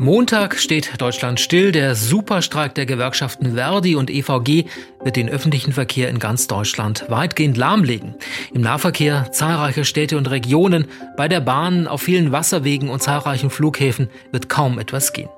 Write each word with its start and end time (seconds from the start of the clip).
Montag 0.00 0.58
steht 0.58 0.98
Deutschland 0.98 1.40
still. 1.40 1.72
Der 1.72 1.94
Superstreik 1.94 2.74
der 2.74 2.86
Gewerkschaften 2.86 3.52
Verdi 3.56 3.96
und 3.96 4.08
EVG 4.08 4.64
wird 5.04 5.16
den 5.16 5.28
öffentlichen 5.28 5.74
Verkehr 5.74 6.08
in 6.08 6.18
ganz 6.18 6.46
Deutschland 6.46 7.04
weitgehend 7.08 7.58
lahmlegen. 7.58 8.14
Im 8.54 8.62
Nahverkehr 8.62 9.30
zahlreiche 9.30 9.84
Städte 9.84 10.16
und 10.16 10.30
Regionen, 10.30 10.86
bei 11.18 11.28
der 11.28 11.42
Bahn, 11.42 11.86
auf 11.86 12.00
vielen 12.00 12.32
Wasserwegen 12.32 12.88
und 12.88 13.02
zahlreichen 13.02 13.50
Flughäfen 13.50 14.08
wird 14.32 14.48
kaum 14.48 14.78
etwas 14.78 15.12
gehen. 15.12 15.28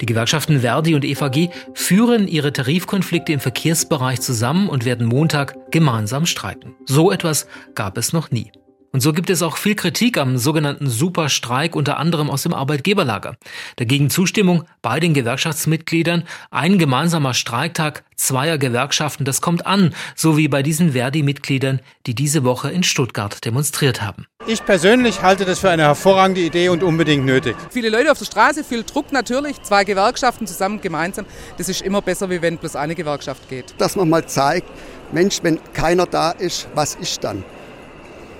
Die 0.00 0.06
Gewerkschaften 0.06 0.60
Verdi 0.60 0.94
und 0.94 1.04
EVG 1.04 1.50
führen 1.74 2.26
ihre 2.26 2.54
Tarifkonflikte 2.54 3.34
im 3.34 3.40
Verkehrsbereich 3.40 4.22
zusammen 4.22 4.70
und 4.70 4.86
werden 4.86 5.06
Montag 5.06 5.70
gemeinsam 5.70 6.24
streiken. 6.24 6.74
So 6.86 7.12
etwas 7.12 7.48
gab 7.74 7.98
es 7.98 8.14
noch 8.14 8.30
nie. 8.30 8.50
Und 8.96 9.02
so 9.02 9.12
gibt 9.12 9.28
es 9.28 9.42
auch 9.42 9.58
viel 9.58 9.74
Kritik 9.74 10.16
am 10.16 10.38
sogenannten 10.38 10.88
Superstreik, 10.88 11.76
unter 11.76 11.98
anderem 11.98 12.30
aus 12.30 12.44
dem 12.44 12.54
Arbeitgeberlager. 12.54 13.36
Dagegen 13.76 14.08
Zustimmung 14.08 14.64
bei 14.80 15.00
den 15.00 15.12
Gewerkschaftsmitgliedern, 15.12 16.24
ein 16.50 16.78
gemeinsamer 16.78 17.34
Streiktag 17.34 18.04
zweier 18.16 18.56
Gewerkschaften, 18.56 19.26
das 19.26 19.42
kommt 19.42 19.66
an, 19.66 19.94
so 20.14 20.38
wie 20.38 20.48
bei 20.48 20.62
diesen 20.62 20.92
Verdi-Mitgliedern, 20.92 21.80
die 22.06 22.14
diese 22.14 22.42
Woche 22.42 22.70
in 22.70 22.82
Stuttgart 22.82 23.44
demonstriert 23.44 24.00
haben. 24.00 24.24
Ich 24.46 24.64
persönlich 24.64 25.20
halte 25.20 25.44
das 25.44 25.58
für 25.58 25.68
eine 25.68 25.82
hervorragende 25.82 26.40
Idee 26.40 26.70
und 26.70 26.82
unbedingt 26.82 27.26
nötig. 27.26 27.54
Viele 27.68 27.90
Leute 27.90 28.10
auf 28.10 28.18
der 28.18 28.24
Straße, 28.24 28.64
viel 28.64 28.82
Druck 28.82 29.12
natürlich, 29.12 29.60
zwei 29.60 29.84
Gewerkschaften 29.84 30.46
zusammen 30.46 30.80
gemeinsam, 30.80 31.26
das 31.58 31.68
ist 31.68 31.82
immer 31.82 32.00
besser, 32.00 32.30
wie 32.30 32.40
wenn 32.40 32.56
bloß 32.56 32.76
eine 32.76 32.94
Gewerkschaft 32.94 33.46
geht. 33.50 33.74
Dass 33.76 33.94
man 33.94 34.08
mal 34.08 34.24
zeigt, 34.24 34.70
Mensch, 35.12 35.40
wenn 35.42 35.60
keiner 35.74 36.06
da 36.06 36.30
ist, 36.30 36.66
was 36.74 36.94
ist 36.94 37.22
dann? 37.22 37.44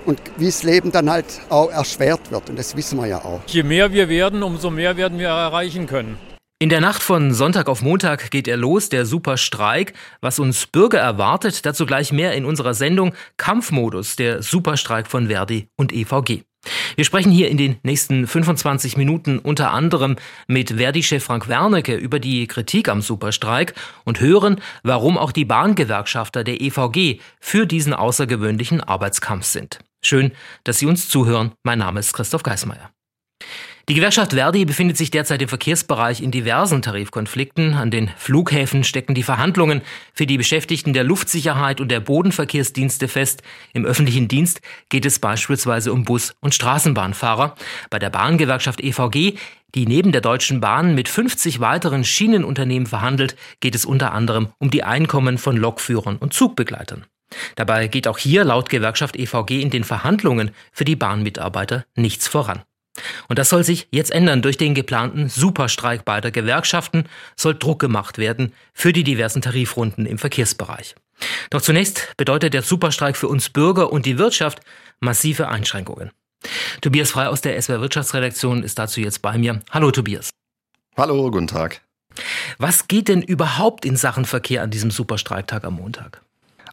Und 0.07 0.21
wie 0.37 0.45
das 0.45 0.63
Leben 0.63 0.91
dann 0.91 1.09
halt 1.09 1.25
auch 1.49 1.69
erschwert 1.69 2.31
wird. 2.31 2.49
Und 2.49 2.57
das 2.57 2.75
wissen 2.75 2.97
wir 2.97 3.07
ja 3.07 3.23
auch. 3.23 3.41
Je 3.45 3.63
mehr 3.63 3.91
wir 3.91 4.09
werden, 4.09 4.41
umso 4.41 4.69
mehr 4.71 4.97
werden 4.97 5.19
wir 5.19 5.27
erreichen 5.27 5.85
können. 5.85 6.17
In 6.59 6.69
der 6.69 6.81
Nacht 6.81 7.03
von 7.03 7.35
Sonntag 7.35 7.69
auf 7.69 7.83
Montag 7.83 8.31
geht 8.31 8.47
er 8.47 8.57
los, 8.57 8.89
der 8.89 9.05
Superstreik. 9.05 9.93
Was 10.21 10.39
uns 10.39 10.65
Bürger 10.65 10.97
erwartet, 10.97 11.67
dazu 11.67 11.85
gleich 11.85 12.11
mehr 12.11 12.33
in 12.33 12.45
unserer 12.45 12.73
Sendung 12.73 13.13
Kampfmodus, 13.37 14.15
der 14.15 14.41
Superstreik 14.41 15.05
von 15.05 15.27
Verdi 15.27 15.67
und 15.75 15.93
EVG. 15.93 16.41
Wir 16.95 17.05
sprechen 17.05 17.31
hier 17.31 17.49
in 17.49 17.57
den 17.57 17.77
nächsten 17.83 18.25
25 18.25 18.97
Minuten 18.97 19.37
unter 19.37 19.71
anderem 19.71 20.15
mit 20.47 20.71
Verdi-Chef 20.71 21.23
Frank 21.23 21.47
Wernicke 21.47 21.95
über 21.95 22.19
die 22.19 22.47
Kritik 22.47 22.89
am 22.89 23.01
Superstreik 23.01 23.75
und 24.03 24.19
hören, 24.19 24.59
warum 24.81 25.17
auch 25.17 25.31
die 25.31 25.45
Bahngewerkschafter 25.45 26.43
der 26.43 26.59
EVG 26.59 27.19
für 27.39 27.67
diesen 27.67 27.93
außergewöhnlichen 27.93 28.81
Arbeitskampf 28.81 29.45
sind. 29.45 29.79
Schön, 30.07 30.31
dass 30.63 30.79
Sie 30.79 30.85
uns 30.85 31.09
zuhören. 31.09 31.51
Mein 31.63 31.79
Name 31.79 31.99
ist 31.99 32.13
Christoph 32.13 32.43
Geismeier. 32.43 32.91
Die 33.89 33.93
Gewerkschaft 33.93 34.31
Verdi 34.33 34.63
befindet 34.63 34.95
sich 34.95 35.11
derzeit 35.11 35.41
im 35.41 35.49
Verkehrsbereich 35.49 36.21
in 36.21 36.31
diversen 36.31 36.81
Tarifkonflikten. 36.81 37.73
An 37.73 37.91
den 37.91 38.09
Flughäfen 38.15 38.85
stecken 38.85 39.15
die 39.15 39.23
Verhandlungen 39.23 39.81
für 40.13 40.25
die 40.25 40.37
Beschäftigten 40.37 40.93
der 40.93 41.03
Luftsicherheit 41.03 41.81
und 41.81 41.89
der 41.89 41.99
Bodenverkehrsdienste 41.99 43.09
fest. 43.09 43.43
Im 43.73 43.85
öffentlichen 43.85 44.29
Dienst 44.29 44.61
geht 44.87 45.05
es 45.05 45.19
beispielsweise 45.19 45.91
um 45.91 46.05
Bus- 46.05 46.35
und 46.39 46.55
Straßenbahnfahrer. 46.55 47.55
Bei 47.89 47.99
der 47.99 48.09
Bahngewerkschaft 48.09 48.79
EVG, 48.79 49.37
die 49.75 49.85
neben 49.85 50.13
der 50.13 50.21
Deutschen 50.21 50.61
Bahn 50.61 50.95
mit 50.95 51.09
50 51.09 51.59
weiteren 51.59 52.05
Schienenunternehmen 52.05 52.87
verhandelt, 52.87 53.35
geht 53.59 53.75
es 53.75 53.83
unter 53.83 54.13
anderem 54.13 54.53
um 54.57 54.69
die 54.69 54.83
Einkommen 54.83 55.37
von 55.37 55.57
Lokführern 55.57 56.15
und 56.15 56.33
Zugbegleitern. 56.33 57.05
Dabei 57.55 57.87
geht 57.87 58.07
auch 58.07 58.17
hier 58.17 58.43
laut 58.43 58.69
Gewerkschaft 58.69 59.15
EVG 59.15 59.61
in 59.61 59.69
den 59.69 59.83
Verhandlungen 59.83 60.51
für 60.71 60.85
die 60.85 60.95
Bahnmitarbeiter 60.95 61.85
nichts 61.95 62.27
voran. 62.27 62.63
Und 63.27 63.37
das 63.39 63.49
soll 63.49 63.63
sich 63.63 63.87
jetzt 63.91 64.11
ändern. 64.11 64.41
Durch 64.41 64.57
den 64.57 64.73
geplanten 64.73 65.29
Superstreik 65.29 66.05
beider 66.05 66.31
Gewerkschaften 66.31 67.05
soll 67.35 67.55
Druck 67.55 67.79
gemacht 67.79 68.17
werden 68.17 68.53
für 68.73 68.93
die 68.93 69.03
diversen 69.03 69.41
Tarifrunden 69.41 70.05
im 70.05 70.17
Verkehrsbereich. 70.17 70.95
Doch 71.49 71.61
zunächst 71.61 72.13
bedeutet 72.17 72.53
der 72.53 72.61
Superstreik 72.61 73.17
für 73.17 73.27
uns 73.27 73.49
Bürger 73.49 73.91
und 73.91 74.05
die 74.05 74.17
Wirtschaft 74.17 74.59
massive 74.99 75.47
Einschränkungen. 75.47 76.11
Tobias 76.81 77.11
Frei 77.11 77.27
aus 77.27 77.41
der 77.41 77.59
SWR 77.61 77.81
Wirtschaftsredaktion 77.81 78.63
ist 78.63 78.77
dazu 78.77 79.01
jetzt 79.01 79.21
bei 79.21 79.37
mir. 79.37 79.61
Hallo 79.71 79.91
Tobias. 79.91 80.29
Hallo, 80.95 81.29
guten 81.31 81.47
Tag. 81.47 81.81
Was 82.57 82.87
geht 82.87 83.07
denn 83.07 83.21
überhaupt 83.21 83.85
in 83.85 83.95
Sachen 83.95 84.25
Verkehr 84.25 84.63
an 84.63 84.71
diesem 84.71 84.91
Superstreiktag 84.91 85.63
am 85.63 85.75
Montag? 85.75 86.21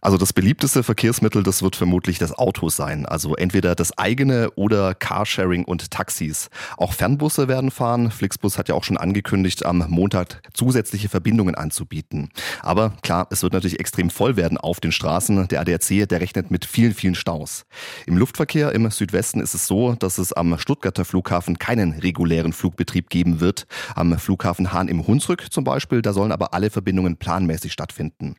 Also 0.05 0.19
das 0.19 0.35
beliebteste 0.35 0.83
Verkehrsmittel, 0.83 1.43
das 1.43 1.63
wird 1.63 1.77
vermutlich 1.77 2.19
das 2.19 2.37
Auto 2.37 2.69
sein. 2.69 3.07
Also 3.07 3.37
entweder 3.37 3.75
das 3.75 3.97
eigene 3.97 4.51
oder 4.51 4.95
Carsharing 4.95 5.65
und 5.65 5.91
Taxis. 5.91 6.51
Auch 6.77 6.93
Fernbusse 6.93 7.49
werden 7.49 7.71
fahren. 7.71 8.11
Flixbus 8.11 8.59
hat 8.59 8.69
ja 8.69 8.75
auch 8.75 8.85
schon 8.85 8.99
angekündigt, 8.99 9.65
am 9.65 9.83
Montag 9.89 10.43
zusätzliche 10.53 11.09
Verbindungen 11.09 11.55
anzubieten. 11.55 12.29
Aber 12.61 12.91
klar, 13.01 13.29
es 13.31 13.43
wird 13.43 13.55
natürlich 13.55 13.81
extrem 13.81 14.11
voll 14.11 14.37
werden 14.37 14.59
auf 14.59 14.79
den 14.79 14.93
Straßen. 14.93 15.49
Der 15.49 15.63
ADAC, 15.63 16.07
der 16.07 16.21
rechnet 16.21 16.51
mit 16.51 16.67
vielen, 16.67 16.93
vielen 16.93 17.15
Staus. 17.15 17.65
Im 18.05 18.19
Luftverkehr 18.19 18.73
im 18.73 18.91
Südwesten 18.91 19.41
ist 19.41 19.55
es 19.55 19.67
so, 19.67 19.95
dass 19.95 20.19
es 20.19 20.35
am 20.35 20.59
Stuttgarter 20.59 21.07
Flughafen 21.07 21.59
keinen 21.59 21.93
regulären 21.93 22.53
Flugbetrieb 22.53 23.09
geben 23.09 23.41
wird. 23.41 23.67
Am 23.95 24.19
Flughafen 24.19 24.71
Hahn 24.71 24.89
im 24.89 25.07
Hunsrück 25.07 25.51
zum 25.51 25.65
Beispiel, 25.65 26.03
da 26.03 26.13
sollen 26.13 26.31
aber 26.31 26.53
alle 26.53 26.69
Verbindungen 26.69 27.17
planmäßig 27.17 27.73
stattfinden. 27.73 28.37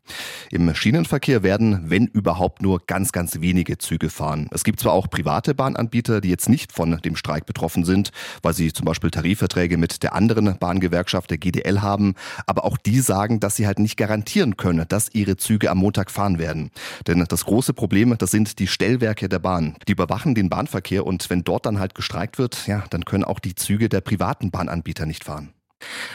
Im 0.52 0.72
Schienenverkehr 0.76 1.42
werden 1.42 1.55
werden, 1.56 1.90
wenn 1.90 2.08
überhaupt 2.08 2.62
nur 2.62 2.82
ganz, 2.86 3.14
ganz 3.14 3.40
wenige 3.40 3.78
Züge 3.78 4.10
fahren. 4.10 4.50
Es 4.52 4.66
gibt 4.66 4.82
zwar 4.82 4.92
auch 4.92 5.10
private 5.10 5.56
Bahnanbieter, 5.56 6.20
die 6.20 6.28
jetzt 6.28 6.50
nicht 6.50 6.74
von 6.74 6.98
dem 6.98 7.16
Streik 7.16 7.46
betroffen 7.46 7.86
sind, 7.86 8.12
weil 8.42 8.54
sie 8.54 8.74
zum 8.74 8.86
Beispiel 8.86 9.10
Tarifverträge 9.10 9.78
mit 9.78 10.04
der 10.04 10.14
anderen 10.14 10.58
Bahngewerkschaft, 10.58 11.30
der 11.32 11.38
GDL, 11.38 11.82
haben, 11.82 12.16
aber 12.46 12.66
auch 12.66 12.78
die 12.78 13.00
sagen, 13.00 13.40
dass 13.40 13.56
sie 13.56 13.68
halt 13.68 13.80
nicht 13.80 13.96
garantieren 13.96 14.58
können, 14.58 14.86
dass 14.90 15.14
ihre 15.14 15.38
Züge 15.38 15.72
am 15.72 15.78
Montag 15.78 16.12
fahren 16.12 16.40
werden. 16.40 16.72
Denn 17.08 17.24
das 17.26 17.46
große 17.46 17.74
Problem, 17.74 18.18
das 18.18 18.32
sind 18.32 18.60
die 18.60 18.68
Stellwerke 18.68 19.30
der 19.30 19.40
Bahn. 19.40 19.78
Die 19.88 19.94
überwachen 19.94 20.36
den 20.36 20.50
Bahnverkehr 20.50 21.06
und 21.06 21.30
wenn 21.30 21.46
dort 21.46 21.66
dann 21.66 21.80
halt 21.80 21.96
gestreikt 21.96 22.38
wird, 22.38 22.68
ja, 22.68 22.84
dann 22.90 23.06
können 23.06 23.24
auch 23.24 23.40
die 23.40 23.56
Züge 23.56 23.88
der 23.88 24.02
privaten 24.02 24.52
Bahnanbieter 24.52 25.06
nicht 25.06 25.24
fahren. 25.24 25.54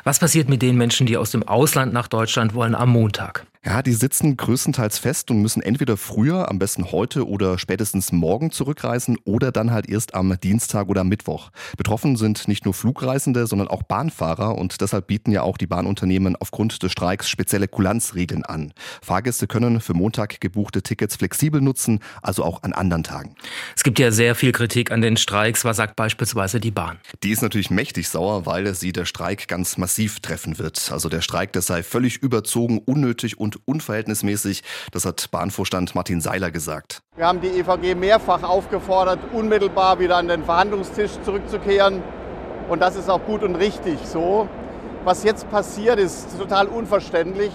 Was 0.05 0.19
passiert 0.19 0.49
mit 0.49 0.63
den 0.63 0.77
Menschen, 0.77 1.07
die 1.07 1.17
aus 1.17 1.31
dem 1.31 1.43
Ausland 1.43 1.93
nach 1.93 2.09
Deutschland 2.09 2.55
wollen 2.55 2.75
am 2.75 2.91
Montag? 2.91 3.47
Ja, 3.63 3.83
die 3.83 3.93
sitzen 3.93 4.39
größtenteils 4.39 4.99
fest 4.99 5.31
und 5.31 5.43
müssen 5.43 5.63
entweder 5.63 5.99
früher, 5.99 6.49
am 6.49 6.59
besten 6.59 6.93
heute 6.93 7.29
oder 7.29 7.59
spätestens 7.59 8.11
morgen 8.11 8.51
zurückreisen 8.53 9.19
oder 9.25 9.53
dann 9.53 9.71
halt 9.71 9.87
erst 9.87 10.15
am 10.15 10.35
Dienstag 10.41 10.89
oder 10.89 11.05
Mittwoch. 11.05 11.51
Betroffen 11.77 12.17
sind 12.17 12.49
nicht 12.49 12.65
nur 12.65 12.73
Flugreisende, 12.73 13.47
sondern 13.47 13.69
auch 13.69 13.83
Bahnfahrer 13.83 14.57
und 14.57 14.81
deshalb 14.81 15.09
bieten 15.09 15.31
ja 15.31 15.43
auch 15.43 15.59
die 15.59 15.67
Bahnunternehmen 15.67 16.37
aufgrund 16.37 16.83
des 16.83 16.91
Streiks 16.91 17.29
spezielle 17.29 17.69
Kulanzregeln 17.69 18.47
an. 18.47 18.73
Fahrgäste 19.03 19.47
können 19.47 19.83
für 19.83 19.93
Montag 19.93 20.41
gebuchte 20.41 20.81
Tickets 20.81 21.17
flexibel 21.17 21.61
nutzen, 21.61 22.01
also 22.23 22.45
auch 22.45 22.63
an 22.63 22.73
anderen 22.73 23.03
Tagen. 23.03 23.35
Es 23.77 23.83
gibt 23.83 23.99
ja 23.99 24.11
sehr 24.11 24.35
viel 24.35 24.53
Kritik 24.53 24.91
an 24.91 25.03
den 25.03 25.19
Streiks. 25.19 25.67
Was 25.67 25.77
sagt 25.77 25.97
beispielsweise 25.97 26.61
die 26.61 26.71
Bahn? 26.71 26.99
Die 27.23 27.31
ist 27.31 27.43
natürlich 27.43 27.69
mächtig 27.69 28.09
sauer, 28.09 28.47
weil 28.47 28.75
sie 28.75 28.93
der 28.93 29.05
Streik 29.05 29.49
ganz 29.49 29.77
massiv 29.77 30.21
treffen 30.21 30.59
wird. 30.59 30.91
Also 30.91 31.11
der 31.11 31.21
Streik, 31.21 31.53
der 31.53 31.61
sei 31.61 31.83
völlig 31.83 32.23
überzogen, 32.23 32.79
unnötig 32.79 33.39
und 33.39 33.50
und 33.57 33.67
unverhältnismäßig. 33.67 34.63
Das 34.93 35.05
hat 35.05 35.31
Bahnvorstand 35.31 35.95
Martin 35.95 36.21
Seiler 36.21 36.51
gesagt. 36.51 37.03
Wir 37.17 37.27
haben 37.27 37.41
die 37.41 37.49
EVG 37.49 37.95
mehrfach 37.95 38.43
aufgefordert, 38.43 39.19
unmittelbar 39.33 39.99
wieder 39.99 40.17
an 40.17 40.29
den 40.29 40.45
Verhandlungstisch 40.45 41.13
zurückzukehren. 41.25 42.03
Und 42.69 42.81
das 42.81 42.97
ist 42.97 43.11
auch 43.11 43.25
gut 43.25 43.43
und 43.43 43.57
richtig 43.57 43.99
so. 44.05 44.49
Was 45.05 45.25
jetzt 45.25 45.51
passiert, 45.51 45.99
ist 45.99 46.39
total 46.39 46.69
unverständlich, 46.69 47.53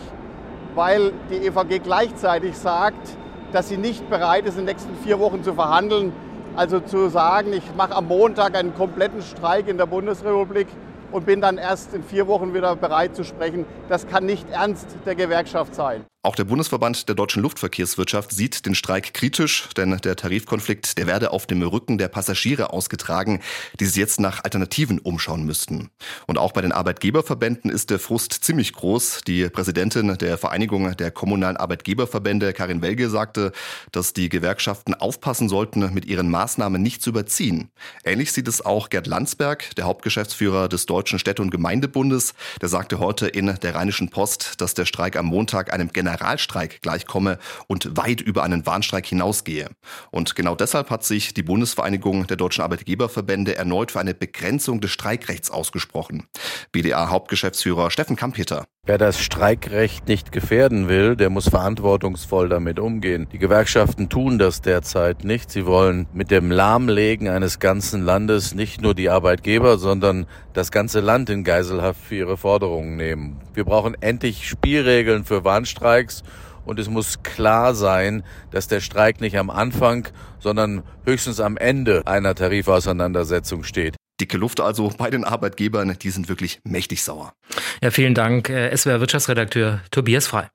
weil 0.73 1.13
die 1.29 1.45
EVG 1.47 1.79
gleichzeitig 1.79 2.57
sagt, 2.57 3.17
dass 3.53 3.69
sie 3.69 3.77
nicht 3.77 4.09
bereit 4.09 4.45
ist, 4.45 4.57
in 4.57 4.65
den 4.65 4.75
nächsten 4.75 4.95
vier 5.03 5.19
Wochen 5.19 5.43
zu 5.43 5.53
verhandeln. 5.53 6.11
Also 6.55 6.79
zu 6.79 7.09
sagen, 7.09 7.53
ich 7.53 7.63
mache 7.75 7.95
am 7.95 8.07
Montag 8.07 8.55
einen 8.55 8.73
kompletten 8.73 9.21
Streik 9.21 9.67
in 9.67 9.77
der 9.77 9.85
Bundesrepublik, 9.85 10.67
und 11.11 11.25
bin 11.25 11.41
dann 11.41 11.57
erst 11.57 11.93
in 11.93 12.03
vier 12.03 12.27
Wochen 12.27 12.53
wieder 12.53 12.75
bereit 12.75 13.15
zu 13.15 13.23
sprechen. 13.23 13.65
Das 13.89 14.07
kann 14.07 14.25
nicht 14.25 14.49
ernst 14.49 14.87
der 15.05 15.15
Gewerkschaft 15.15 15.75
sein. 15.75 16.05
Auch 16.25 16.35
der 16.35 16.45
Bundesverband 16.45 17.07
der 17.07 17.13
deutschen 17.13 17.43
Luftverkehrswirtschaft 17.43 18.31
sieht 18.31 18.65
den 18.65 18.73
Streik 18.73 19.13
kritisch, 19.13 19.69
denn 19.77 19.95
der 20.03 20.15
Tarifkonflikt, 20.15 20.97
der 20.97 21.05
werde 21.05 21.29
auf 21.29 21.45
dem 21.45 21.61
Rücken 21.61 21.99
der 21.99 22.07
Passagiere 22.07 22.73
ausgetragen, 22.73 23.41
die 23.79 23.85
sich 23.85 23.97
jetzt 23.97 24.19
nach 24.19 24.43
Alternativen 24.43 24.97
umschauen 24.97 25.45
müssten. 25.45 25.91
Und 26.25 26.39
auch 26.39 26.51
bei 26.51 26.61
den 26.61 26.71
Arbeitgeberverbänden 26.71 27.69
ist 27.69 27.91
der 27.91 27.99
Frust 27.99 28.33
ziemlich 28.33 28.73
groß. 28.73 29.21
Die 29.27 29.49
Präsidentin 29.49 30.17
der 30.17 30.39
Vereinigung 30.39 30.97
der 30.97 31.11
kommunalen 31.11 31.57
Arbeitgeberverbände, 31.57 32.53
Karin 32.53 32.81
Welge, 32.81 33.11
sagte, 33.11 33.51
dass 33.91 34.13
die 34.13 34.29
Gewerkschaften 34.29 34.95
aufpassen 34.95 35.47
sollten, 35.47 35.93
mit 35.93 36.05
ihren 36.05 36.31
Maßnahmen 36.31 36.81
nicht 36.81 37.03
zu 37.03 37.11
überziehen. 37.11 37.69
Ähnlich 38.03 38.31
sieht 38.31 38.47
es 38.47 38.65
auch 38.65 38.89
Gerd 38.89 39.05
Landsberg, 39.05 39.75
der 39.75 39.85
Hauptgeschäftsführer 39.85 40.69
des 40.69 40.87
Deutschen 40.87 41.19
Städte- 41.19 41.43
und 41.43 41.51
Gemeindebundes. 41.51 42.33
Der 42.61 42.69
sagte 42.69 42.97
heute 42.97 43.27
in 43.27 43.59
der 43.61 43.75
Rheinischen 43.75 44.09
Post, 44.09 44.59
dass 44.59 44.73
der 44.73 44.85
Streik 44.85 45.17
am 45.17 45.27
Montag 45.27 45.71
einem 45.71 45.93
General 45.93 46.14
Generalstreik 46.15 46.81
gleichkomme 46.81 47.37
und 47.67 47.97
weit 47.97 48.21
über 48.21 48.43
einen 48.43 48.65
Warnstreik 48.65 49.05
hinausgehe. 49.05 49.69
Und 50.11 50.35
genau 50.35 50.55
deshalb 50.55 50.89
hat 50.89 51.03
sich 51.03 51.33
die 51.33 51.43
Bundesvereinigung 51.43 52.27
der 52.27 52.37
deutschen 52.37 52.63
Arbeitgeberverbände 52.63 53.55
erneut 53.55 53.91
für 53.91 53.99
eine 53.99 54.13
Begrenzung 54.13 54.81
des 54.81 54.91
Streikrechts 54.91 55.51
ausgesprochen. 55.51 56.27
BDA-Hauptgeschäftsführer 56.71 57.91
Steffen 57.91 58.15
Kampeter. 58.15 58.65
Wer 58.87 58.99
das 58.99 59.19
Streikrecht 59.19 60.07
nicht 60.07 60.31
gefährden 60.31 60.87
will, 60.87 61.15
der 61.15 61.31
muss 61.31 61.49
verantwortungsvoll 61.49 62.49
damit 62.49 62.77
umgehen. 62.77 63.27
Die 63.31 63.39
Gewerkschaften 63.39 64.09
tun 64.09 64.37
das 64.37 64.61
derzeit 64.61 65.23
nicht. 65.23 65.49
Sie 65.49 65.65
wollen 65.65 66.05
mit 66.13 66.29
dem 66.29 66.51
Lahmlegen 66.51 67.27
eines 67.27 67.57
ganzen 67.57 68.05
Landes 68.05 68.53
nicht 68.53 68.83
nur 68.83 68.93
die 68.93 69.09
Arbeitgeber, 69.09 69.79
sondern 69.79 70.27
das 70.53 70.69
ganze 70.69 70.99
Land 70.99 71.31
in 71.31 71.43
Geiselhaft 71.43 71.99
für 71.99 72.15
ihre 72.15 72.37
Forderungen 72.37 72.95
nehmen. 72.95 73.39
Wir 73.55 73.63
brauchen 73.63 73.95
endlich 74.01 74.47
Spielregeln 74.47 75.25
für 75.25 75.43
Warnstreiks 75.43 76.21
und 76.63 76.77
es 76.77 76.87
muss 76.87 77.23
klar 77.23 77.73
sein, 77.73 78.21
dass 78.51 78.67
der 78.67 78.81
Streik 78.81 79.19
nicht 79.19 79.39
am 79.39 79.49
Anfang, 79.49 80.07
sondern 80.37 80.83
höchstens 81.05 81.39
am 81.39 81.57
Ende 81.57 82.03
einer 82.05 82.35
Tarifauseinandersetzung 82.35 83.63
steht. 83.63 83.95
Dicke 84.19 84.37
Luft 84.37 84.61
also 84.61 84.89
bei 84.97 85.09
den 85.09 85.23
Arbeitgebern, 85.23 85.97
die 86.01 86.09
sind 86.09 86.29
wirklich 86.29 86.59
mächtig 86.63 87.03
sauer. 87.03 87.33
Ja, 87.81 87.91
vielen 87.91 88.13
Dank, 88.13 88.49
äh, 88.49 88.75
SWR 88.75 88.99
Wirtschaftsredakteur 89.01 89.81
Tobias 89.91 90.27
Frei. 90.27 90.49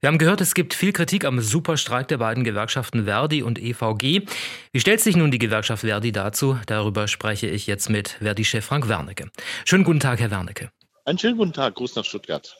Wir 0.00 0.08
haben 0.08 0.18
gehört, 0.18 0.42
es 0.42 0.52
gibt 0.52 0.74
viel 0.74 0.92
Kritik 0.92 1.24
am 1.24 1.40
Superstreik 1.40 2.08
der 2.08 2.18
beiden 2.18 2.44
Gewerkschaften 2.44 3.04
Verdi 3.04 3.42
und 3.42 3.58
EVG. 3.58 4.26
Wie 4.70 4.80
stellt 4.80 5.00
sich 5.00 5.16
nun 5.16 5.30
die 5.30 5.38
Gewerkschaft 5.38 5.80
Verdi 5.80 6.12
dazu? 6.12 6.58
Darüber 6.66 7.08
spreche 7.08 7.46
ich 7.46 7.66
jetzt 7.66 7.88
mit 7.88 8.18
Verdi-Chef 8.20 8.62
Frank 8.62 8.86
Wernicke. 8.88 9.30
Schönen 9.64 9.84
guten 9.84 10.00
Tag, 10.00 10.20
Herr 10.20 10.30
Wernicke. 10.30 10.68
Einen 11.06 11.18
schönen 11.18 11.38
guten 11.38 11.54
Tag, 11.54 11.74
Gruß 11.76 11.96
nach 11.96 12.04
Stuttgart. 12.04 12.54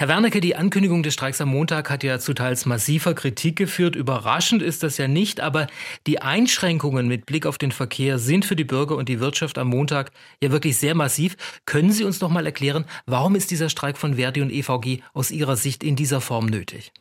Herr 0.00 0.08
Wernicke, 0.08 0.40
die 0.40 0.56
Ankündigung 0.56 1.02
des 1.02 1.12
Streiks 1.12 1.42
am 1.42 1.50
Montag 1.50 1.90
hat 1.90 2.02
ja 2.02 2.18
zu 2.18 2.32
teils 2.32 2.64
massiver 2.64 3.12
Kritik 3.12 3.56
geführt. 3.56 3.96
Überraschend 3.96 4.62
ist 4.62 4.82
das 4.82 4.96
ja 4.96 5.08
nicht, 5.08 5.40
aber 5.40 5.66
die 6.06 6.22
Einschränkungen 6.22 7.06
mit 7.06 7.26
Blick 7.26 7.44
auf 7.44 7.58
den 7.58 7.70
Verkehr 7.70 8.18
sind 8.18 8.46
für 8.46 8.56
die 8.56 8.64
Bürger 8.64 8.96
und 8.96 9.10
die 9.10 9.20
Wirtschaft 9.20 9.58
am 9.58 9.68
Montag 9.68 10.10
ja 10.42 10.50
wirklich 10.50 10.78
sehr 10.78 10.94
massiv. 10.94 11.36
Können 11.66 11.92
Sie 11.92 12.04
uns 12.04 12.18
noch 12.22 12.30
mal 12.30 12.46
erklären, 12.46 12.86
warum 13.04 13.34
ist 13.34 13.50
dieser 13.50 13.68
Streik 13.68 13.98
von 13.98 14.14
Verdi 14.14 14.40
und 14.40 14.50
EVG 14.50 15.02
aus 15.12 15.30
Ihrer 15.30 15.56
Sicht 15.56 15.84
in 15.84 15.96
dieser 15.96 16.22
Form 16.22 16.46
nötig? 16.46 16.92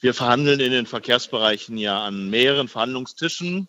Wir 0.00 0.12
verhandeln 0.12 0.58
in 0.58 0.72
den 0.72 0.86
Verkehrsbereichen 0.86 1.76
ja 1.76 2.02
an 2.02 2.30
mehreren 2.30 2.66
Verhandlungstischen 2.66 3.68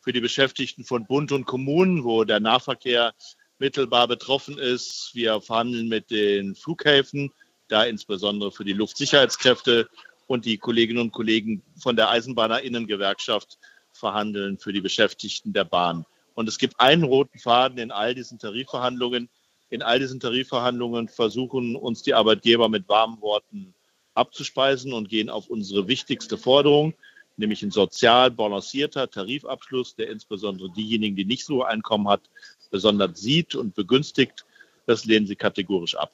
für 0.00 0.14
die 0.14 0.22
Beschäftigten 0.22 0.84
von 0.84 1.04
Bund 1.04 1.32
und 1.32 1.44
Kommunen, 1.44 2.02
wo 2.02 2.24
der 2.24 2.40
Nahverkehr 2.40 3.12
mittelbar 3.58 4.08
betroffen 4.08 4.56
ist. 4.56 5.10
Wir 5.12 5.42
verhandeln 5.42 5.88
mit 5.88 6.10
den 6.10 6.54
Flughäfen 6.54 7.30
da 7.74 7.82
insbesondere 7.82 8.52
für 8.52 8.64
die 8.64 8.72
Luftsicherheitskräfte 8.72 9.88
und 10.28 10.44
die 10.44 10.58
Kolleginnen 10.58 11.00
und 11.00 11.12
Kollegen 11.12 11.62
von 11.76 11.96
der 11.96 12.08
Eisenbahnerinnengewerkschaft 12.08 13.58
verhandeln 13.92 14.58
für 14.58 14.72
die 14.72 14.80
Beschäftigten 14.80 15.52
der 15.52 15.64
Bahn. 15.64 16.06
Und 16.34 16.48
es 16.48 16.58
gibt 16.58 16.78
einen 16.78 17.02
roten 17.02 17.38
Faden 17.40 17.78
in 17.78 17.90
all 17.90 18.14
diesen 18.14 18.38
Tarifverhandlungen. 18.38 19.28
In 19.70 19.82
all 19.82 19.98
diesen 19.98 20.20
Tarifverhandlungen 20.20 21.08
versuchen 21.08 21.74
uns 21.74 22.02
die 22.02 22.14
Arbeitgeber 22.14 22.68
mit 22.68 22.88
warmen 22.88 23.20
Worten 23.20 23.74
abzuspeisen 24.14 24.92
und 24.92 25.08
gehen 25.08 25.28
auf 25.28 25.48
unsere 25.48 25.88
wichtigste 25.88 26.38
Forderung, 26.38 26.94
nämlich 27.36 27.64
ein 27.64 27.72
sozial 27.72 28.30
balancierter 28.30 29.10
Tarifabschluss, 29.10 29.96
der 29.96 30.10
insbesondere 30.10 30.70
diejenigen, 30.70 31.16
die 31.16 31.24
nicht 31.24 31.44
so 31.44 31.64
Einkommen 31.64 32.06
hat, 32.08 32.22
besonders 32.70 33.20
sieht 33.20 33.56
und 33.56 33.74
begünstigt. 33.74 34.46
Das 34.86 35.04
lehnen 35.06 35.26
sie 35.26 35.34
kategorisch 35.34 35.96
ab. 35.96 36.12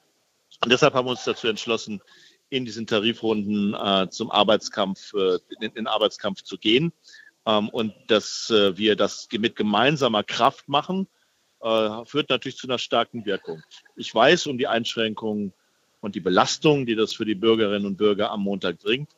Und 0.63 0.71
deshalb 0.71 0.93
haben 0.93 1.05
wir 1.05 1.11
uns 1.11 1.23
dazu 1.23 1.47
entschlossen, 1.47 2.01
in 2.49 2.65
diesen 2.65 2.85
Tarifrunden 2.85 3.73
äh, 3.73 4.09
zum 4.09 4.29
Arbeitskampf, 4.29 5.13
äh, 5.13 5.39
in 5.59 5.73
den 5.73 5.87
Arbeitskampf 5.87 6.43
zu 6.43 6.57
gehen. 6.57 6.91
Ähm, 7.45 7.69
und 7.69 7.93
dass 8.07 8.49
äh, 8.49 8.77
wir 8.77 8.95
das 8.95 9.27
mit 9.31 9.55
gemeinsamer 9.55 10.23
Kraft 10.23 10.67
machen, 10.67 11.07
äh, 11.61 12.05
führt 12.05 12.29
natürlich 12.29 12.57
zu 12.57 12.67
einer 12.67 12.77
starken 12.77 13.25
Wirkung. 13.25 13.63
Ich 13.95 14.13
weiß 14.13 14.47
um 14.47 14.57
die 14.57 14.67
Einschränkungen 14.67 15.53
und 16.01 16.15
die 16.15 16.19
Belastung, 16.19 16.85
die 16.85 16.95
das 16.95 17.13
für 17.13 17.25
die 17.25 17.35
Bürgerinnen 17.35 17.85
und 17.85 17.97
Bürger 17.97 18.31
am 18.31 18.41
Montag 18.41 18.79
bringt, 18.79 19.09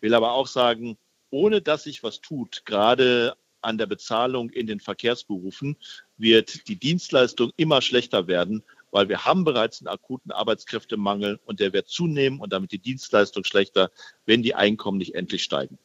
will 0.00 0.14
aber 0.14 0.32
auch 0.32 0.46
sagen, 0.46 0.98
ohne 1.30 1.62
dass 1.62 1.84
sich 1.84 2.02
was 2.02 2.20
tut, 2.20 2.64
gerade 2.66 3.36
an 3.62 3.78
der 3.78 3.86
Bezahlung 3.86 4.50
in 4.50 4.66
den 4.66 4.80
Verkehrsberufen, 4.80 5.76
wird 6.18 6.68
die 6.68 6.76
Dienstleistung 6.76 7.52
immer 7.56 7.80
schlechter 7.80 8.26
werden, 8.26 8.64
weil 8.92 9.08
wir 9.08 9.24
haben 9.24 9.42
bereits 9.42 9.80
einen 9.80 9.88
akuten 9.88 10.30
Arbeitskräftemangel 10.30 11.40
und 11.44 11.58
der 11.58 11.72
wird 11.72 11.88
zunehmen 11.88 12.38
und 12.38 12.52
damit 12.52 12.70
die 12.70 12.78
Dienstleistung 12.78 13.42
schlechter, 13.42 13.90
wenn 14.26 14.42
die 14.42 14.54
Einkommen 14.54 14.98
nicht 14.98 15.16
endlich 15.16 15.42
steigen. 15.42 15.78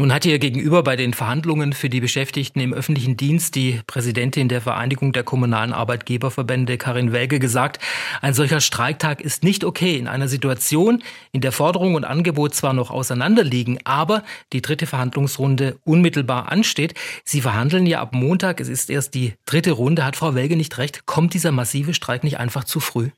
Nun 0.00 0.14
hat 0.14 0.24
hier 0.24 0.38
gegenüber 0.38 0.82
bei 0.82 0.96
den 0.96 1.12
Verhandlungen 1.12 1.74
für 1.74 1.90
die 1.90 2.00
Beschäftigten 2.00 2.58
im 2.60 2.72
öffentlichen 2.72 3.18
Dienst 3.18 3.54
die 3.54 3.82
Präsidentin 3.86 4.48
der 4.48 4.62
Vereinigung 4.62 5.12
der 5.12 5.24
kommunalen 5.24 5.74
Arbeitgeberverbände 5.74 6.78
Karin 6.78 7.12
Welge 7.12 7.38
gesagt, 7.38 7.82
ein 8.22 8.32
solcher 8.32 8.62
Streiktag 8.62 9.20
ist 9.20 9.44
nicht 9.44 9.62
okay 9.62 9.98
in 9.98 10.08
einer 10.08 10.26
Situation, 10.26 11.02
in 11.32 11.42
der 11.42 11.52
Forderung 11.52 11.96
und 11.96 12.04
Angebot 12.04 12.54
zwar 12.54 12.72
noch 12.72 12.90
auseinanderliegen, 12.90 13.78
aber 13.84 14.24
die 14.54 14.62
dritte 14.62 14.86
Verhandlungsrunde 14.86 15.76
unmittelbar 15.84 16.50
ansteht. 16.50 16.94
Sie 17.26 17.42
verhandeln 17.42 17.84
ja 17.84 18.00
ab 18.00 18.14
Montag, 18.14 18.60
es 18.60 18.68
ist 18.68 18.88
erst 18.88 19.12
die 19.12 19.34
dritte 19.44 19.72
Runde. 19.72 20.02
Hat 20.02 20.16
Frau 20.16 20.34
Welge 20.34 20.56
nicht 20.56 20.78
recht? 20.78 21.04
Kommt 21.04 21.34
dieser 21.34 21.52
massive 21.52 21.92
Streik 21.92 22.24
nicht 22.24 22.38
einfach 22.38 22.64
zu 22.64 22.80
früh? 22.80 23.10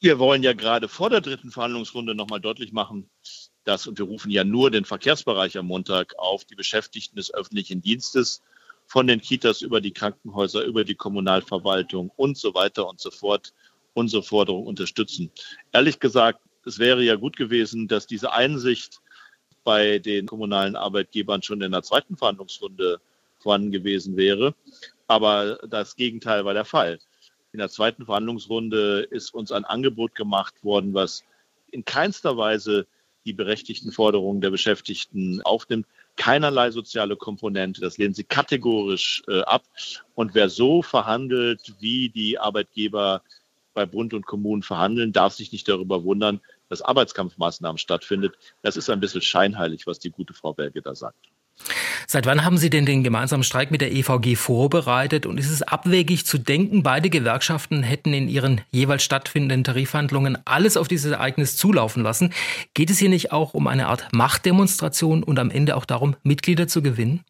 Wir 0.00 0.20
wollen 0.20 0.44
ja 0.44 0.52
gerade 0.52 0.86
vor 0.86 1.10
der 1.10 1.22
dritten 1.22 1.50
Verhandlungsrunde 1.50 2.14
nochmal 2.14 2.40
deutlich 2.40 2.70
machen, 2.70 3.10
dass, 3.68 3.86
und 3.86 3.98
wir 3.98 4.06
rufen 4.06 4.30
ja 4.30 4.44
nur 4.44 4.70
den 4.70 4.86
Verkehrsbereich 4.86 5.58
am 5.58 5.66
Montag 5.66 6.18
auf, 6.18 6.46
die 6.46 6.54
Beschäftigten 6.54 7.16
des 7.16 7.34
öffentlichen 7.34 7.82
Dienstes 7.82 8.42
von 8.86 9.06
den 9.06 9.20
Kitas 9.20 9.60
über 9.60 9.82
die 9.82 9.92
Krankenhäuser, 9.92 10.64
über 10.64 10.84
die 10.84 10.94
Kommunalverwaltung 10.94 12.10
und 12.16 12.38
so 12.38 12.54
weiter 12.54 12.88
und 12.88 12.98
so 12.98 13.10
fort 13.10 13.52
unsere 13.92 14.22
Forderung 14.22 14.64
unterstützen. 14.66 15.30
Ehrlich 15.70 16.00
gesagt, 16.00 16.40
es 16.64 16.78
wäre 16.78 17.02
ja 17.02 17.16
gut 17.16 17.36
gewesen, 17.36 17.88
dass 17.88 18.06
diese 18.06 18.32
Einsicht 18.32 19.02
bei 19.64 19.98
den 19.98 20.24
kommunalen 20.24 20.74
Arbeitgebern 20.74 21.42
schon 21.42 21.60
in 21.60 21.72
der 21.72 21.82
zweiten 21.82 22.16
Verhandlungsrunde 22.16 23.02
vorhanden 23.38 23.70
gewesen 23.70 24.16
wäre. 24.16 24.54
Aber 25.08 25.58
das 25.68 25.94
Gegenteil 25.94 26.46
war 26.46 26.54
der 26.54 26.64
Fall. 26.64 27.00
In 27.52 27.58
der 27.58 27.68
zweiten 27.68 28.06
Verhandlungsrunde 28.06 29.00
ist 29.10 29.34
uns 29.34 29.52
ein 29.52 29.66
Angebot 29.66 30.14
gemacht 30.14 30.54
worden, 30.64 30.94
was 30.94 31.22
in 31.70 31.84
keinster 31.84 32.38
Weise 32.38 32.86
die 33.28 33.34
berechtigten 33.34 33.92
Forderungen 33.92 34.40
der 34.40 34.50
Beschäftigten 34.50 35.42
aufnimmt. 35.42 35.86
Keinerlei 36.16 36.70
soziale 36.70 37.14
Komponente. 37.14 37.82
Das 37.82 37.98
lehnen 37.98 38.14
sie 38.14 38.24
kategorisch 38.24 39.22
äh, 39.28 39.42
ab. 39.42 39.64
Und 40.14 40.34
wer 40.34 40.48
so 40.48 40.82
verhandelt, 40.82 41.74
wie 41.78 42.08
die 42.08 42.38
Arbeitgeber 42.38 43.22
bei 43.74 43.84
Bund 43.84 44.14
und 44.14 44.24
Kommunen 44.26 44.62
verhandeln, 44.62 45.12
darf 45.12 45.34
sich 45.34 45.52
nicht 45.52 45.68
darüber 45.68 46.04
wundern, 46.04 46.40
dass 46.70 46.80
Arbeitskampfmaßnahmen 46.80 47.78
stattfindet. 47.78 48.34
Das 48.62 48.78
ist 48.78 48.88
ein 48.88 49.00
bisschen 49.00 49.22
scheinheilig, 49.22 49.86
was 49.86 49.98
die 49.98 50.10
gute 50.10 50.32
Frau 50.32 50.54
Belge 50.54 50.80
da 50.80 50.94
sagt. 50.94 51.28
Seit 52.10 52.24
wann 52.24 52.42
haben 52.42 52.56
Sie 52.56 52.70
denn 52.70 52.86
den 52.86 53.04
gemeinsamen 53.04 53.44
Streik 53.44 53.70
mit 53.70 53.82
der 53.82 53.92
EVG 53.92 54.34
vorbereitet? 54.34 55.26
Und 55.26 55.36
ist 55.36 55.50
es 55.50 55.60
abwegig 55.60 56.24
zu 56.24 56.38
denken, 56.38 56.82
beide 56.82 57.10
Gewerkschaften 57.10 57.82
hätten 57.82 58.14
in 58.14 58.28
ihren 58.28 58.62
jeweils 58.70 59.02
stattfindenden 59.02 59.62
Tarifverhandlungen 59.62 60.38
alles 60.46 60.78
auf 60.78 60.88
dieses 60.88 61.12
Ereignis 61.12 61.58
zulaufen 61.58 62.02
lassen? 62.02 62.32
Geht 62.72 62.88
es 62.88 62.98
hier 62.98 63.10
nicht 63.10 63.30
auch 63.30 63.52
um 63.52 63.66
eine 63.66 63.88
Art 63.88 64.08
Machtdemonstration 64.14 65.22
und 65.22 65.38
am 65.38 65.50
Ende 65.50 65.76
auch 65.76 65.84
darum, 65.84 66.16
Mitglieder 66.22 66.66
zu 66.66 66.80
gewinnen? 66.80 67.26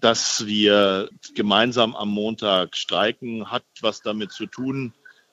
Dass 0.00 0.46
wir 0.46 1.10
gemeinsam 1.34 1.96
am 1.96 2.10
Montag 2.10 2.76
streiken, 2.76 3.50
hat 3.50 3.64
was 3.80 4.00
damit 4.00 4.30
zu 4.30 4.46
tun, 4.46 4.92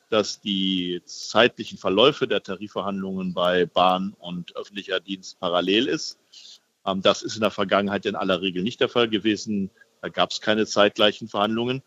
dass 0.10 0.42
die 0.42 1.04
zeitlichen 1.06 1.77
Verläufe 1.77 2.27
der 2.27 2.42
Tarifverhandlungen 2.42 3.36
bei 3.36 3.68
Bahn 3.68 4.16
und 4.18 4.56
öffentlicher 4.56 5.00
Dienst 5.00 5.39
parallel 5.39 5.86
ist. 5.86 6.18
Ähm, 6.88 7.01
das 7.01 7.22
ist 7.22 7.36
in 7.36 7.41
der 7.41 7.51
Vergangenheit 7.51 8.06
in 8.06 8.15
aller 8.15 8.41
Regel 8.41 8.63
nicht 8.63 8.79
der 8.79 8.89
Fall 8.89 9.10
gewesen. 9.10 9.70
Da 10.01 10.10
gab 10.10 10.32
es 10.32 10.41
keine 10.41 10.65
zeitgleichen 10.65 11.27
Verhandlungen. 11.27 11.84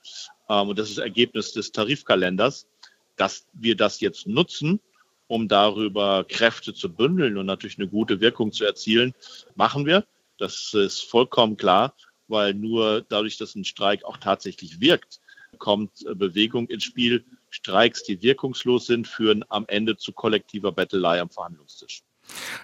Ähm, 0.48 0.68
und 0.68 0.78
das 0.78 0.90
ist 0.90 0.98
Ergebnis 0.98 1.52
des 1.52 1.72
Tarifkalenders. 1.72 2.68
Dass 3.16 3.46
wir 3.52 3.76
das 3.76 4.00
jetzt 4.00 4.26
nutzen, 4.26 4.80
um 5.26 5.48
darüber 5.48 6.24
Kräfte 6.24 6.74
zu 6.74 6.92
bündeln 6.92 7.36
und 7.38 7.46
natürlich 7.46 7.78
eine 7.78 7.88
gute 7.88 8.20
Wirkung 8.20 8.52
zu 8.52 8.64
erzielen, 8.64 9.14
machen 9.54 9.86
wir. 9.86 10.06
Das 10.38 10.72
ist 10.72 11.00
vollkommen 11.00 11.56
klar, 11.56 11.94
weil 12.28 12.54
nur 12.54 13.02
dadurch, 13.02 13.36
dass 13.36 13.54
ein 13.54 13.64
Streik 13.64 14.04
auch 14.04 14.16
tatsächlich 14.16 14.80
wirkt, 14.80 15.20
kommt 15.58 16.04
Bewegung 16.14 16.66
ins 16.68 16.84
Spiel. 16.84 17.24
Streiks, 17.50 18.04
die 18.04 18.22
wirkungslos 18.22 18.86
sind, 18.86 19.06
führen 19.06 19.44
am 19.50 19.66
Ende 19.68 19.96
zu 19.96 20.12
kollektiver 20.12 20.72
Bettelei 20.72 21.20
am 21.20 21.28
Verhandlungstisch. 21.28 22.02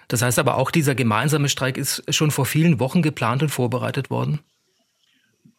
Das 0.07 0.21
heißt 0.21 0.39
aber 0.39 0.57
auch, 0.57 0.71
dieser 0.71 0.95
gemeinsame 0.95 1.49
Streik 1.49 1.77
ist 1.77 2.03
schon 2.13 2.31
vor 2.31 2.45
vielen 2.45 2.79
Wochen 2.79 3.01
geplant 3.01 3.43
und 3.43 3.49
vorbereitet 3.49 4.09
worden? 4.09 4.39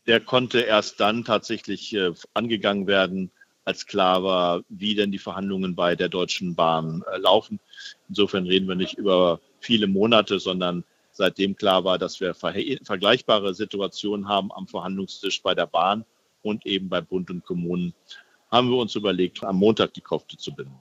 Der 0.07 0.21
konnte 0.21 0.61
erst 0.61 1.01
dann 1.01 1.25
tatsächlich 1.25 1.95
äh, 1.95 2.13
angegangen 2.35 2.87
werden, 2.87 3.31
als 3.65 3.87
klar 3.87 4.23
war, 4.23 4.63
wie 4.71 4.95
denn 4.95 5.13
die 5.13 5.19
Verhandlungen 5.19 5.75
bei 5.75 5.95
der 5.95 6.09
Deutschen 6.09 6.55
Bahn 6.55 7.05
äh, 7.13 7.19
laufen. 7.19 7.61
Insofern 8.09 8.47
reden 8.47 8.67
wir 8.67 8.75
nicht 8.75 8.95
über 8.95 9.41
viele 9.61 9.87
Monate, 9.87 10.39
sondern 10.39 10.85
seitdem 11.13 11.57
klar 11.57 11.85
war, 11.85 11.99
dass 11.99 12.21
wir 12.21 12.35
vergleichbare 12.35 13.53
Situationen 13.55 14.29
haben 14.29 14.51
am 14.53 14.67
Verhandlungstisch 14.67 15.43
bei 15.43 15.55
der 15.55 15.67
Bahn 15.67 16.05
und 16.43 16.65
eben 16.65 16.89
bei 16.89 17.01
Bund 17.01 17.31
und 17.31 17.45
Kommunen, 17.45 17.93
haben 18.51 18.71
wir 18.71 18.79
uns 18.79 18.95
überlegt, 18.95 19.45
am 19.45 19.57
Montag 19.57 19.93
die 19.93 20.01
Kofte 20.01 20.37
zu 20.39 20.55
binden. 20.55 20.81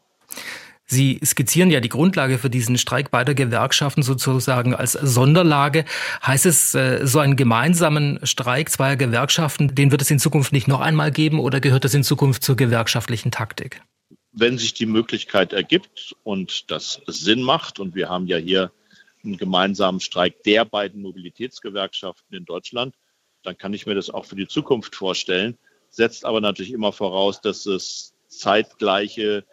Sie 0.90 1.20
skizzieren 1.24 1.70
ja 1.70 1.82
die 1.82 1.90
Grundlage 1.90 2.38
für 2.38 2.50
diesen 2.50 2.78
Streik 2.78 3.12
beider 3.12 3.34
Gewerkschaften 3.34 4.04
sozusagen 4.04 4.74
als 4.74 4.94
Sonderlage. 4.94 5.84
Heißt 6.26 6.46
es, 6.46 6.74
äh, 6.76 7.06
so 7.06 7.20
einen 7.20 7.36
gemeinsamen 7.36 8.20
Streik 8.24 8.70
zweier 8.72 8.96
Gewerkschaften, 8.96 9.76
den 9.76 9.92
wird 9.92 10.02
es 10.02 10.10
in 10.10 10.18
Zukunft 10.18 10.54
nicht 10.54 10.70
noch 10.70 10.80
einmal 10.80 11.12
geben 11.12 11.42
oder 11.42 11.60
gehört 11.60 11.84
das 11.84 11.94
in 11.94 12.04
Zukunft 12.04 12.42
zur 12.42 12.56
gewerkschaftlichen 12.56 13.32
Taktik? 13.32 13.82
Wenn 14.32 14.58
sich 14.58 14.74
die 14.76 14.86
Möglichkeit 14.86 15.52
ergibt 15.52 16.16
und 16.24 16.72
das 16.72 17.02
Sinn 17.08 17.42
macht, 17.42 17.80
und 17.80 17.94
wir 17.94 18.08
haben 18.08 18.28
ja 18.28 18.38
hier 18.38 18.72
einen 19.26 19.36
gemeinsamen 19.36 20.00
Streik 20.00 20.42
der 20.44 20.64
beiden 20.64 21.02
Mobilitätsgewerkschaften 21.02 22.38
in 22.38 22.46
Deutschland, 22.46 22.96
dann 23.44 23.58
kann 23.58 23.74
ich 23.74 23.86
mir 23.86 23.96
das 23.96 24.10
auch 24.10 24.24
für 24.24 24.38
die 24.38 24.48
Zukunft 24.48 24.96
vorstellen, 24.96 25.58
setzt 25.90 26.24
aber 26.24 26.40
natürlich 26.40 26.72
immer 26.72 26.94
voraus, 26.94 27.42
dass 27.42 27.66
es 27.66 28.14
zeitgleiche 28.30 29.44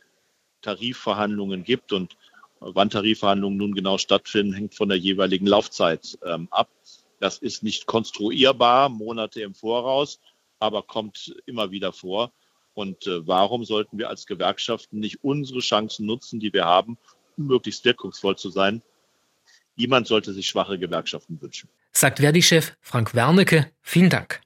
Tarifverhandlungen 0.64 1.62
gibt. 1.62 1.92
Und 1.92 2.16
wann 2.58 2.90
Tarifverhandlungen 2.90 3.58
nun 3.58 3.74
genau 3.74 3.98
stattfinden, 3.98 4.54
hängt 4.54 4.74
von 4.74 4.88
der 4.88 4.98
jeweiligen 4.98 5.46
Laufzeit 5.46 6.18
ähm, 6.24 6.48
ab. 6.50 6.68
Das 7.20 7.38
ist 7.38 7.62
nicht 7.62 7.86
konstruierbar, 7.86 8.88
Monate 8.88 9.42
im 9.42 9.54
Voraus, 9.54 10.20
aber 10.58 10.82
kommt 10.82 11.34
immer 11.46 11.70
wieder 11.70 11.92
vor. 11.92 12.32
Und 12.74 13.06
äh, 13.06 13.26
warum 13.26 13.64
sollten 13.64 13.98
wir 13.98 14.08
als 14.08 14.26
Gewerkschaften 14.26 14.98
nicht 14.98 15.22
unsere 15.22 15.60
Chancen 15.60 16.06
nutzen, 16.06 16.40
die 16.40 16.52
wir 16.52 16.64
haben, 16.64 16.98
um 17.36 17.46
möglichst 17.46 17.84
wirkungsvoll 17.84 18.36
zu 18.36 18.50
sein? 18.50 18.82
Niemand 19.76 20.06
sollte 20.06 20.32
sich 20.32 20.46
schwache 20.48 20.78
Gewerkschaften 20.78 21.40
wünschen. 21.40 21.68
Sagt 21.92 22.18
Verdi-Chef 22.18 22.76
Frank 22.80 23.14
Wernicke. 23.14 23.70
Vielen 23.80 24.10
Dank. 24.10 24.40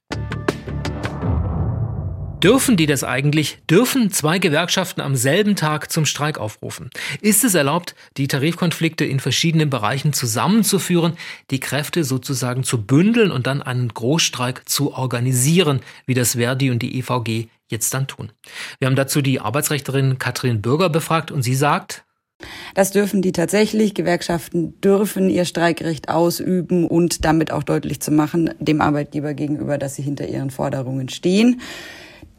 Dürfen 2.42 2.76
die 2.76 2.86
das 2.86 3.02
eigentlich? 3.02 3.58
Dürfen 3.68 4.12
zwei 4.12 4.38
Gewerkschaften 4.38 5.00
am 5.00 5.16
selben 5.16 5.56
Tag 5.56 5.90
zum 5.90 6.06
Streik 6.06 6.38
aufrufen? 6.38 6.90
Ist 7.20 7.42
es 7.42 7.56
erlaubt, 7.56 7.96
die 8.16 8.28
Tarifkonflikte 8.28 9.04
in 9.04 9.18
verschiedenen 9.18 9.70
Bereichen 9.70 10.12
zusammenzuführen, 10.12 11.14
die 11.50 11.58
Kräfte 11.58 12.04
sozusagen 12.04 12.62
zu 12.62 12.86
bündeln 12.86 13.32
und 13.32 13.48
dann 13.48 13.60
einen 13.60 13.88
Großstreik 13.88 14.68
zu 14.68 14.92
organisieren, 14.92 15.80
wie 16.06 16.14
das 16.14 16.36
Verdi 16.36 16.70
und 16.70 16.80
die 16.80 16.96
EVG 17.00 17.48
jetzt 17.66 17.92
dann 17.92 18.06
tun? 18.06 18.30
Wir 18.78 18.86
haben 18.86 18.94
dazu 18.94 19.20
die 19.20 19.40
Arbeitsrechterin 19.40 20.18
Katrin 20.18 20.62
Bürger 20.62 20.90
befragt 20.90 21.32
und 21.32 21.42
sie 21.42 21.56
sagt, 21.56 22.04
das 22.76 22.92
dürfen 22.92 23.20
die 23.20 23.32
tatsächlich. 23.32 23.94
Gewerkschaften 23.94 24.80
dürfen 24.80 25.28
ihr 25.28 25.44
Streikrecht 25.44 26.08
ausüben 26.08 26.86
und 26.86 27.24
damit 27.24 27.50
auch 27.50 27.64
deutlich 27.64 27.98
zu 27.98 28.12
machen, 28.12 28.54
dem 28.60 28.80
Arbeitgeber 28.80 29.34
gegenüber, 29.34 29.76
dass 29.76 29.96
sie 29.96 30.02
hinter 30.02 30.28
ihren 30.28 30.50
Forderungen 30.50 31.08
stehen. 31.08 31.60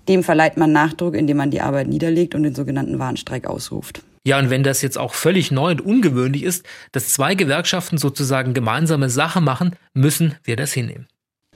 Dem 0.09 0.23
verleiht 0.23 0.57
man 0.57 0.73
Nachdruck, 0.73 1.15
indem 1.15 1.37
man 1.37 1.51
die 1.51 1.61
Arbeit 1.61 1.87
niederlegt 1.87 2.35
und 2.35 2.43
den 2.43 2.55
sogenannten 2.55 2.99
Warnstreik 2.99 3.47
ausruft. 3.47 4.01
Ja, 4.27 4.37
und 4.37 4.49
wenn 4.49 4.63
das 4.63 4.81
jetzt 4.81 4.97
auch 4.97 5.13
völlig 5.13 5.51
neu 5.51 5.71
und 5.71 5.81
ungewöhnlich 5.81 6.43
ist, 6.43 6.65
dass 6.91 7.13
zwei 7.13 7.35
Gewerkschaften 7.35 7.97
sozusagen 7.97 8.53
gemeinsame 8.53 9.09
Sache 9.09 9.39
machen, 9.39 9.75
müssen 9.93 10.35
wir 10.43 10.55
das 10.55 10.73
hinnehmen. 10.73 11.07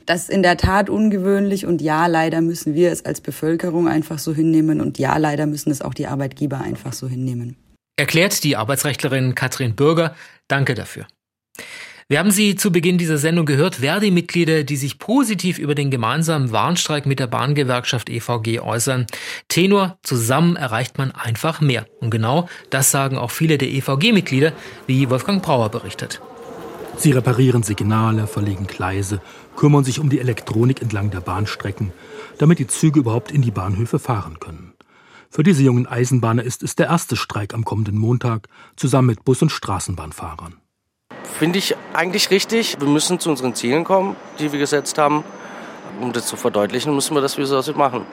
Das 0.05 0.23
ist 0.23 0.29
in 0.29 0.43
der 0.43 0.57
Tat 0.57 0.89
ungewöhnlich 0.89 1.65
und 1.65 1.81
ja, 1.81 2.07
leider 2.07 2.41
müssen 2.41 2.75
wir 2.75 2.91
es 2.91 3.05
als 3.05 3.21
Bevölkerung 3.21 3.87
einfach 3.87 4.19
so 4.19 4.33
hinnehmen 4.33 4.81
und 4.81 4.99
ja, 4.99 5.17
leider 5.17 5.45
müssen 5.45 5.71
es 5.71 5.81
auch 5.81 5.93
die 5.93 6.07
Arbeitgeber 6.07 6.61
einfach 6.61 6.93
so 6.93 7.07
hinnehmen. 7.07 7.57
Erklärt 7.95 8.43
die 8.43 8.55
Arbeitsrechtlerin 8.55 9.35
Katrin 9.35 9.75
Bürger. 9.75 10.15
Danke 10.47 10.73
dafür. 10.73 11.07
Wir 12.09 12.19
haben 12.19 12.31
Sie 12.31 12.55
zu 12.55 12.71
Beginn 12.71 12.97
dieser 12.97 13.17
Sendung 13.17 13.45
gehört, 13.45 13.75
Verdi-Mitglieder, 13.75 14.63
die 14.63 14.75
sich 14.75 14.99
positiv 14.99 15.57
über 15.57 15.73
den 15.73 15.89
gemeinsamen 15.89 16.51
Warnstreik 16.51 17.05
mit 17.05 17.19
der 17.19 17.27
Bahngewerkschaft 17.27 18.09
EVG 18.09 18.59
äußern. 18.59 19.07
Tenor, 19.47 19.97
zusammen 20.03 20.57
erreicht 20.57 20.97
man 20.97 21.11
einfach 21.11 21.61
mehr. 21.61 21.85
Und 22.01 22.09
genau 22.09 22.49
das 22.69 22.91
sagen 22.91 23.17
auch 23.17 23.31
viele 23.31 23.57
der 23.57 23.69
EVG-Mitglieder, 23.69 24.51
wie 24.85 25.09
Wolfgang 25.09 25.41
Brauer 25.41 25.69
berichtet. 25.69 26.21
Sie 26.97 27.11
reparieren 27.11 27.63
Signale, 27.63 28.27
verlegen 28.27 28.67
Gleise, 28.67 29.21
kümmern 29.55 29.83
sich 29.83 29.99
um 29.99 30.09
die 30.09 30.19
Elektronik 30.19 30.81
entlang 30.81 31.09
der 31.09 31.21
Bahnstrecken, 31.21 31.91
damit 32.37 32.59
die 32.59 32.67
Züge 32.67 32.99
überhaupt 32.99 33.31
in 33.31 33.41
die 33.41 33.51
Bahnhöfe 33.51 33.97
fahren 33.97 34.39
können. 34.39 34.73
Für 35.29 35.41
diese 35.41 35.63
jungen 35.63 35.87
Eisenbahner 35.87 36.43
ist 36.43 36.61
es 36.61 36.75
der 36.75 36.87
erste 36.87 37.15
Streik 37.15 37.53
am 37.55 37.65
kommenden 37.65 37.97
Montag, 37.97 38.49
zusammen 38.75 39.07
mit 39.07 39.25
Bus- 39.25 39.41
und 39.41 39.51
Straßenbahnfahrern. 39.51 40.57
Finde 41.43 41.59
ich 41.59 41.75
eigentlich 41.91 42.31
richtig. 42.31 42.79
Wir 42.79 42.87
müssen 42.87 43.19
zu 43.19 43.29
unseren 43.29 43.53
Zielen 43.53 43.83
kommen, 43.83 44.15
die 44.39 44.53
wir 44.53 44.59
gesetzt 44.59 44.97
haben. 44.97 45.25
Um 45.99 46.13
das 46.13 46.25
zu 46.25 46.37
verdeutlichen, 46.37 46.95
müssen 46.95 47.13
wir 47.15 47.21
das 47.21 47.37
wie 47.37 47.43
so 47.43 47.61
machen. 47.73 48.05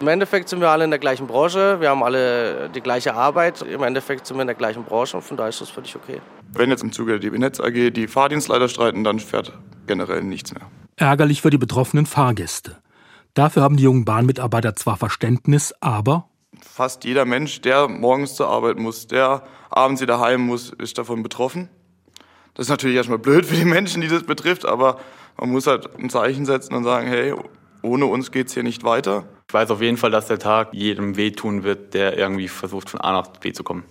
Im 0.00 0.08
Endeffekt 0.08 0.48
sind 0.48 0.60
wir 0.60 0.68
alle 0.68 0.82
in 0.82 0.90
der 0.90 0.98
gleichen 0.98 1.28
Branche, 1.28 1.78
wir 1.78 1.90
haben 1.90 2.02
alle 2.02 2.68
die 2.70 2.80
gleiche 2.80 3.14
Arbeit. 3.14 3.62
Im 3.62 3.84
Endeffekt 3.84 4.26
sind 4.26 4.36
wir 4.36 4.40
in 4.40 4.48
der 4.48 4.56
gleichen 4.56 4.82
Branche 4.82 5.16
und 5.16 5.22
von 5.22 5.36
daher 5.36 5.50
ist 5.50 5.60
das 5.60 5.70
völlig 5.70 5.94
okay. 5.94 6.20
Wenn 6.54 6.70
jetzt 6.70 6.82
im 6.82 6.90
Zuge 6.90 7.12
der 7.12 7.20
DB 7.20 7.38
Netz 7.38 7.60
AG 7.60 7.92
die 7.92 8.08
Fahrdienstleiter 8.08 8.68
streiten, 8.68 9.04
dann 9.04 9.20
fährt 9.20 9.52
generell 9.86 10.24
nichts 10.24 10.52
mehr. 10.52 10.66
Ärgerlich 10.96 11.40
für 11.40 11.50
die 11.50 11.58
betroffenen 11.58 12.06
Fahrgäste. 12.06 12.78
Dafür 13.34 13.62
haben 13.62 13.76
die 13.76 13.84
jungen 13.84 14.04
Bahnmitarbeiter 14.04 14.74
zwar 14.74 14.96
Verständnis, 14.96 15.72
aber 15.78 16.26
fast 16.60 17.04
jeder 17.04 17.26
Mensch, 17.26 17.60
der 17.60 17.86
morgens 17.86 18.34
zur 18.34 18.48
Arbeit 18.48 18.80
muss, 18.80 19.06
der 19.06 19.44
abends 19.70 20.02
wieder 20.02 20.18
heim 20.18 20.40
muss, 20.40 20.70
ist 20.70 20.98
davon 20.98 21.22
betroffen. 21.22 21.68
Das 22.54 22.66
ist 22.66 22.70
natürlich 22.70 22.96
erstmal 22.96 23.18
blöd 23.18 23.46
für 23.46 23.56
die 23.56 23.64
Menschen, 23.64 24.02
die 24.02 24.08
das 24.08 24.24
betrifft, 24.24 24.66
aber 24.66 25.00
man 25.38 25.50
muss 25.50 25.66
halt 25.66 25.88
ein 25.98 26.10
Zeichen 26.10 26.44
setzen 26.44 26.74
und 26.74 26.84
sagen, 26.84 27.06
hey, 27.06 27.34
ohne 27.82 28.06
uns 28.06 28.30
geht 28.30 28.48
es 28.48 28.54
hier 28.54 28.62
nicht 28.62 28.84
weiter. 28.84 29.24
Ich 29.48 29.54
weiß 29.54 29.70
auf 29.70 29.80
jeden 29.80 29.96
Fall, 29.96 30.10
dass 30.10 30.26
der 30.26 30.38
Tag 30.38 30.72
jedem 30.72 31.16
wehtun 31.16 31.64
wird, 31.64 31.94
der 31.94 32.16
irgendwie 32.16 32.48
versucht, 32.48 32.90
von 32.90 33.00
A 33.00 33.12
nach 33.12 33.28
B 33.28 33.52
zu 33.52 33.64
kommen. 33.64 33.84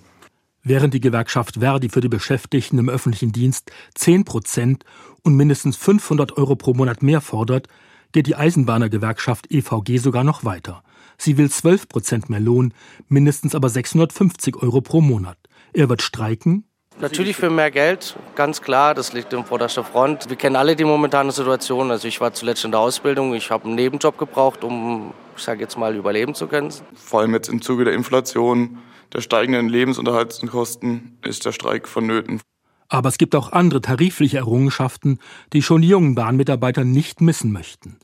Während 0.63 0.93
die 0.93 1.01
Gewerkschaft 1.01 1.57
Verdi 1.59 1.89
für 1.89 2.01
die 2.01 2.07
Beschäftigten 2.07 2.77
im 2.77 2.89
öffentlichen 2.89 3.31
Dienst 3.31 3.71
10 3.95 4.25
Prozent 4.25 4.85
und 5.23 5.35
mindestens 5.35 5.75
500 5.77 6.37
Euro 6.37 6.55
pro 6.55 6.73
Monat 6.73 7.01
mehr 7.01 7.21
fordert, 7.21 7.67
geht 8.11 8.27
die 8.27 8.35
Eisenbahnergewerkschaft 8.35 9.51
EVG 9.51 9.97
sogar 9.97 10.23
noch 10.23 10.45
weiter. 10.45 10.83
Sie 11.17 11.37
will 11.37 11.49
12 11.49 11.87
Prozent 11.87 12.29
mehr 12.29 12.39
Lohn, 12.39 12.73
mindestens 13.07 13.55
aber 13.55 13.69
650 13.69 14.57
Euro 14.57 14.81
pro 14.81 15.01
Monat. 15.01 15.37
Er 15.73 15.89
wird 15.89 16.01
streiken, 16.01 16.65
Natürlich 17.01 17.35
für 17.35 17.49
mehr 17.49 17.71
Geld, 17.71 18.15
ganz 18.35 18.61
klar, 18.61 18.93
das 18.93 19.11
liegt 19.11 19.33
im 19.33 19.43
vorderster 19.43 19.83
Front. 19.83 20.29
Wir 20.29 20.37
kennen 20.37 20.55
alle 20.55 20.75
die 20.75 20.83
momentane 20.83 21.31
Situation. 21.31 21.89
Also 21.89 22.07
ich 22.07 22.21
war 22.21 22.31
zuletzt 22.33 22.63
in 22.63 22.69
der 22.69 22.79
Ausbildung, 22.79 23.33
ich 23.33 23.49
habe 23.49 23.65
einen 23.65 23.73
Nebenjob 23.73 24.19
gebraucht, 24.19 24.63
um, 24.63 25.11
ich 25.35 25.41
sage 25.41 25.61
jetzt 25.61 25.79
mal, 25.79 25.95
überleben 25.95 26.35
zu 26.35 26.45
können. 26.45 26.71
Vor 26.93 27.21
allem 27.21 27.33
jetzt 27.33 27.49
im 27.49 27.61
Zuge 27.61 27.85
der 27.85 27.95
Inflation, 27.95 28.77
der 29.13 29.21
steigenden 29.21 29.67
Lebensunterhaltskosten 29.67 31.17
ist 31.23 31.43
der 31.43 31.53
Streik 31.53 31.87
vonnöten. 31.87 32.39
Aber 32.87 33.09
es 33.09 33.17
gibt 33.17 33.35
auch 33.35 33.51
andere 33.51 33.81
tarifliche 33.81 34.37
Errungenschaften, 34.37 35.17
die 35.53 35.63
schon 35.63 35.81
die 35.81 35.87
jungen 35.87 36.13
Bahnmitarbeiter 36.13 36.83
nicht 36.83 37.19
missen 37.19 37.51
möchten. 37.51 37.97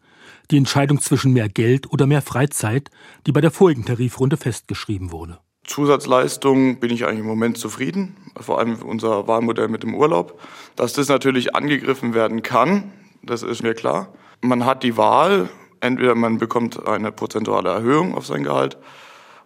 Die 0.50 0.58
Entscheidung 0.58 1.02
zwischen 1.02 1.34
mehr 1.34 1.50
Geld 1.50 1.92
oder 1.92 2.08
mehr 2.08 2.24
Freizeit, 2.24 2.90
die 3.28 3.32
bei 3.32 3.42
der 3.42 3.52
vorigen 3.52 3.86
Tarifrunde 3.86 4.38
festgeschrieben 4.38 5.12
wurde. 5.12 5.40
Zusatzleistungen 5.68 6.80
bin 6.80 6.92
ich 6.92 7.06
eigentlich 7.06 7.20
im 7.20 7.28
Moment 7.28 7.58
zufrieden, 7.58 8.16
vor 8.40 8.60
allem 8.60 8.82
unser 8.82 9.28
Wahlmodell 9.28 9.68
mit 9.68 9.84
dem 9.84 9.94
Urlaub. 9.94 10.40
Dass 10.76 10.94
das 10.94 11.10
natürlich 11.10 11.56
angegriffen 11.56 12.14
werden 12.14 12.42
kann, 12.42 12.92
das 13.22 13.44
ist 13.44 13.62
mir 13.62 13.74
klar. 13.74 14.14
Man 14.42 14.66
hat 14.66 14.84
die 14.84 14.98
Wahl, 14.98 15.50
entweder 15.82 16.16
man 16.16 16.38
bekommt 16.38 16.88
eine 16.88 17.12
prozentuale 17.12 17.70
Erhöhung 17.70 18.16
auf 18.16 18.26
sein 18.26 18.44
Gehalt 18.44 18.78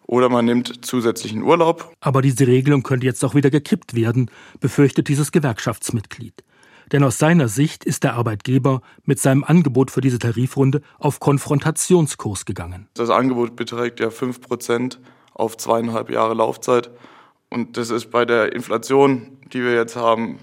oder 0.05 0.29
man 0.29 0.45
nimmt 0.45 0.85
zusätzlichen 0.85 1.41
Urlaub. 1.41 1.91
Aber 2.01 2.21
diese 2.21 2.45
Regelung 2.45 2.83
könnte 2.83 3.05
jetzt 3.05 3.23
auch 3.25 3.33
wieder 3.33 3.49
gekippt 3.49 3.95
werden, 3.95 4.29
befürchtet 4.59 5.07
dieses 5.07 5.31
Gewerkschaftsmitglied. 5.31 6.43
Denn 6.91 7.03
aus 7.03 7.17
seiner 7.17 7.47
Sicht 7.47 7.85
ist 7.85 8.03
der 8.03 8.15
Arbeitgeber 8.15 8.81
mit 9.05 9.19
seinem 9.19 9.45
Angebot 9.45 9.91
für 9.91 10.01
diese 10.01 10.19
Tarifrunde 10.19 10.81
auf 10.99 11.19
Konfrontationskurs 11.21 12.45
gegangen. 12.45 12.89
Das 12.93 13.09
Angebot 13.09 13.55
beträgt 13.55 14.01
ja 14.01 14.09
5 14.09 14.41
Prozent 14.41 14.99
auf 15.33 15.57
zweieinhalb 15.57 16.09
Jahre 16.09 16.33
Laufzeit. 16.33 16.89
Und 17.49 17.77
das 17.77 17.89
ist 17.89 18.11
bei 18.11 18.25
der 18.25 18.53
Inflation, 18.53 19.37
die 19.51 19.61
wir 19.63 19.73
jetzt 19.73 19.95
haben, 19.95 20.39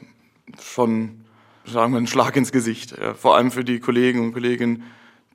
schon, 0.61 1.25
sagen 1.65 1.93
wir, 1.93 1.99
ein 1.99 2.07
Schlag 2.07 2.37
ins 2.37 2.53
Gesicht. 2.53 2.95
Vor 3.17 3.37
allem 3.37 3.51
für 3.51 3.65
die 3.65 3.81
Kollegen 3.81 4.21
und 4.21 4.33
Kolleginnen, 4.33 4.85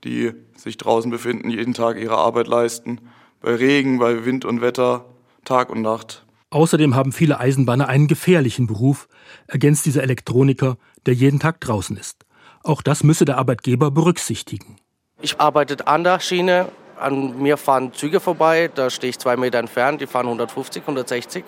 die 0.04 0.32
sich 0.56 0.78
draußen 0.78 1.10
befinden, 1.10 1.50
jeden 1.50 1.74
Tag 1.74 1.98
ihre 1.98 2.18
Arbeit 2.18 2.48
leisten. 2.48 3.00
Bei 3.42 3.56
Regen, 3.56 4.00
bei 4.00 4.26
Wind 4.26 4.46
und 4.46 4.62
Wetter, 4.62 5.06
Tag 5.46 5.70
und 5.70 5.82
Nacht. 5.82 6.26
Außerdem 6.52 6.96
haben 6.96 7.12
viele 7.12 7.40
Eisenbahner 7.40 7.88
einen 7.88 8.08
gefährlichen 8.08 8.68
Beruf, 8.68 9.08
ergänzt 9.48 9.86
dieser 9.86 10.04
Elektroniker, 10.04 10.78
der 11.06 11.16
jeden 11.16 11.40
Tag 11.40 11.60
draußen 11.62 11.98
ist. 11.98 12.26
Auch 12.64 12.82
das 12.82 13.04
müsse 13.04 13.26
der 13.26 13.40
Arbeitgeber 13.40 13.92
berücksichtigen. 13.92 14.78
Ich 15.22 15.40
arbeite 15.42 15.88
an 15.88 16.04
der 16.04 16.20
Schiene, 16.20 16.70
An 17.04 17.42
mir 17.42 17.58
fahren 17.58 17.92
Züge 17.92 18.22
vorbei, 18.22 18.72
da 18.74 18.90
stehe 18.90 19.10
ich 19.10 19.20
zwei 19.20 19.36
Meter 19.36 19.60
entfernt, 19.60 20.00
die 20.00 20.08
fahren 20.08 20.26
150, 20.26 20.84
160. 20.84 21.44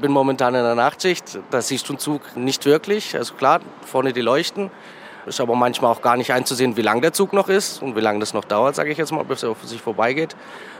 Bin 0.00 0.12
momentan 0.12 0.54
in 0.54 0.62
der 0.62 0.74
Nachtschicht, 0.74 1.38
da 1.50 1.62
siehst 1.62 1.88
du 1.88 1.94
einen 1.94 1.98
Zug 1.98 2.36
nicht 2.36 2.66
wirklich. 2.66 3.16
Also 3.16 3.32
klar, 3.34 3.60
vorne 3.86 4.12
die 4.12 4.20
Leuchten. 4.20 4.70
Ist 5.24 5.40
aber 5.40 5.54
manchmal 5.54 5.92
auch 5.92 6.02
gar 6.02 6.16
nicht 6.16 6.32
einzusehen, 6.32 6.76
wie 6.76 6.82
lang 6.82 7.00
der 7.00 7.14
Zug 7.14 7.32
noch 7.32 7.48
ist 7.48 7.80
und 7.80 7.96
wie 7.96 8.00
lange 8.00 8.18
das 8.18 8.34
noch 8.34 8.44
dauert, 8.44 8.74
sage 8.74 8.90
ich 8.90 8.98
jetzt 8.98 9.12
mal, 9.12 9.24
bis 9.24 9.42
er 9.42 9.50
auf 9.50 9.64
sich 9.64 9.80
vorbeigeht. 9.80 10.36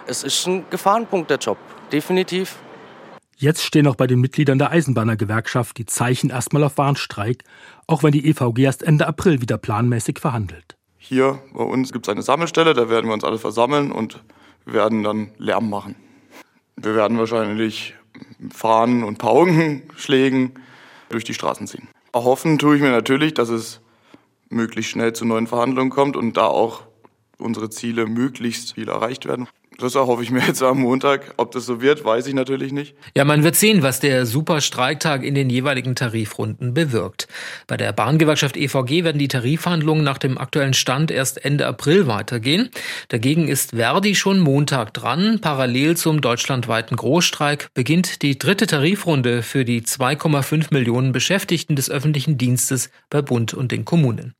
Es 0.06 0.24
ist 0.24 0.46
ein 0.46 0.64
Gefahrenpunkt, 0.68 1.30
der 1.30 1.38
Job, 1.38 1.56
definitiv. 1.90 2.56
Jetzt 3.38 3.62
stehen 3.62 3.86
auch 3.86 3.96
bei 3.96 4.06
den 4.06 4.20
Mitgliedern 4.20 4.58
der 4.58 4.72
Eisenbahnergewerkschaft 4.72 5.78
die 5.78 5.86
Zeichen 5.86 6.28
erstmal 6.30 6.64
auf 6.64 6.76
Warnstreik, 6.76 7.44
auch 7.86 8.02
wenn 8.02 8.12
die 8.12 8.28
EVG 8.28 8.58
erst 8.58 8.82
Ende 8.82 9.06
April 9.06 9.40
wieder 9.40 9.58
planmäßig 9.58 10.18
verhandelt. 10.18 10.76
Hier 11.04 11.42
bei 11.52 11.64
uns 11.64 11.92
gibt 11.92 12.06
es 12.06 12.12
eine 12.12 12.22
Sammelstelle, 12.22 12.74
da 12.74 12.88
werden 12.88 13.08
wir 13.08 13.12
uns 13.12 13.24
alle 13.24 13.36
versammeln 13.36 13.90
und 13.90 14.22
werden 14.64 15.02
dann 15.02 15.32
Lärm 15.36 15.68
machen. 15.68 15.96
Wir 16.76 16.94
werden 16.94 17.18
wahrscheinlich 17.18 17.94
Fahnen 18.54 19.02
und 19.02 19.18
Paukenschlägen 19.18 20.52
durch 21.08 21.24
die 21.24 21.34
Straßen 21.34 21.66
ziehen. 21.66 21.88
Erhoffen 22.12 22.56
tue 22.56 22.76
ich 22.76 22.82
mir 22.82 22.92
natürlich, 22.92 23.34
dass 23.34 23.48
es 23.48 23.80
möglichst 24.48 24.92
schnell 24.92 25.12
zu 25.12 25.24
neuen 25.24 25.48
Verhandlungen 25.48 25.90
kommt 25.90 26.16
und 26.16 26.36
da 26.36 26.46
auch 26.46 26.82
unsere 27.36 27.68
Ziele 27.68 28.06
möglichst 28.06 28.74
viel 28.74 28.88
erreicht 28.88 29.26
werden. 29.26 29.48
Das 29.82 29.96
erhoffe 29.96 30.22
ich 30.22 30.30
mir 30.30 30.46
jetzt 30.46 30.62
am 30.62 30.78
Montag. 30.78 31.34
Ob 31.38 31.50
das 31.50 31.66
so 31.66 31.80
wird, 31.80 32.04
weiß 32.04 32.28
ich 32.28 32.34
natürlich 32.34 32.70
nicht. 32.70 32.94
Ja, 33.16 33.24
man 33.24 33.42
wird 33.42 33.56
sehen, 33.56 33.82
was 33.82 33.98
der 33.98 34.26
Superstreiktag 34.26 35.24
in 35.24 35.34
den 35.34 35.50
jeweiligen 35.50 35.96
Tarifrunden 35.96 36.72
bewirkt. 36.72 37.26
Bei 37.66 37.76
der 37.76 37.92
Bahngewerkschaft 37.92 38.56
EVG 38.56 39.02
werden 39.02 39.18
die 39.18 39.26
Tarifverhandlungen 39.26 40.04
nach 40.04 40.18
dem 40.18 40.38
aktuellen 40.38 40.72
Stand 40.72 41.10
erst 41.10 41.44
Ende 41.44 41.66
April 41.66 42.06
weitergehen. 42.06 42.70
Dagegen 43.08 43.48
ist 43.48 43.70
Verdi 43.70 44.14
schon 44.14 44.38
Montag 44.38 44.94
dran. 44.94 45.40
Parallel 45.40 45.96
zum 45.96 46.20
deutschlandweiten 46.20 46.96
Großstreik 46.96 47.66
beginnt 47.74 48.22
die 48.22 48.38
dritte 48.38 48.68
Tarifrunde 48.68 49.42
für 49.42 49.64
die 49.64 49.82
2,5 49.82 50.68
Millionen 50.70 51.10
Beschäftigten 51.10 51.74
des 51.74 51.90
öffentlichen 51.90 52.38
Dienstes 52.38 52.88
bei 53.10 53.20
Bund 53.20 53.52
und 53.52 53.72
den 53.72 53.84
Kommunen. 53.84 54.36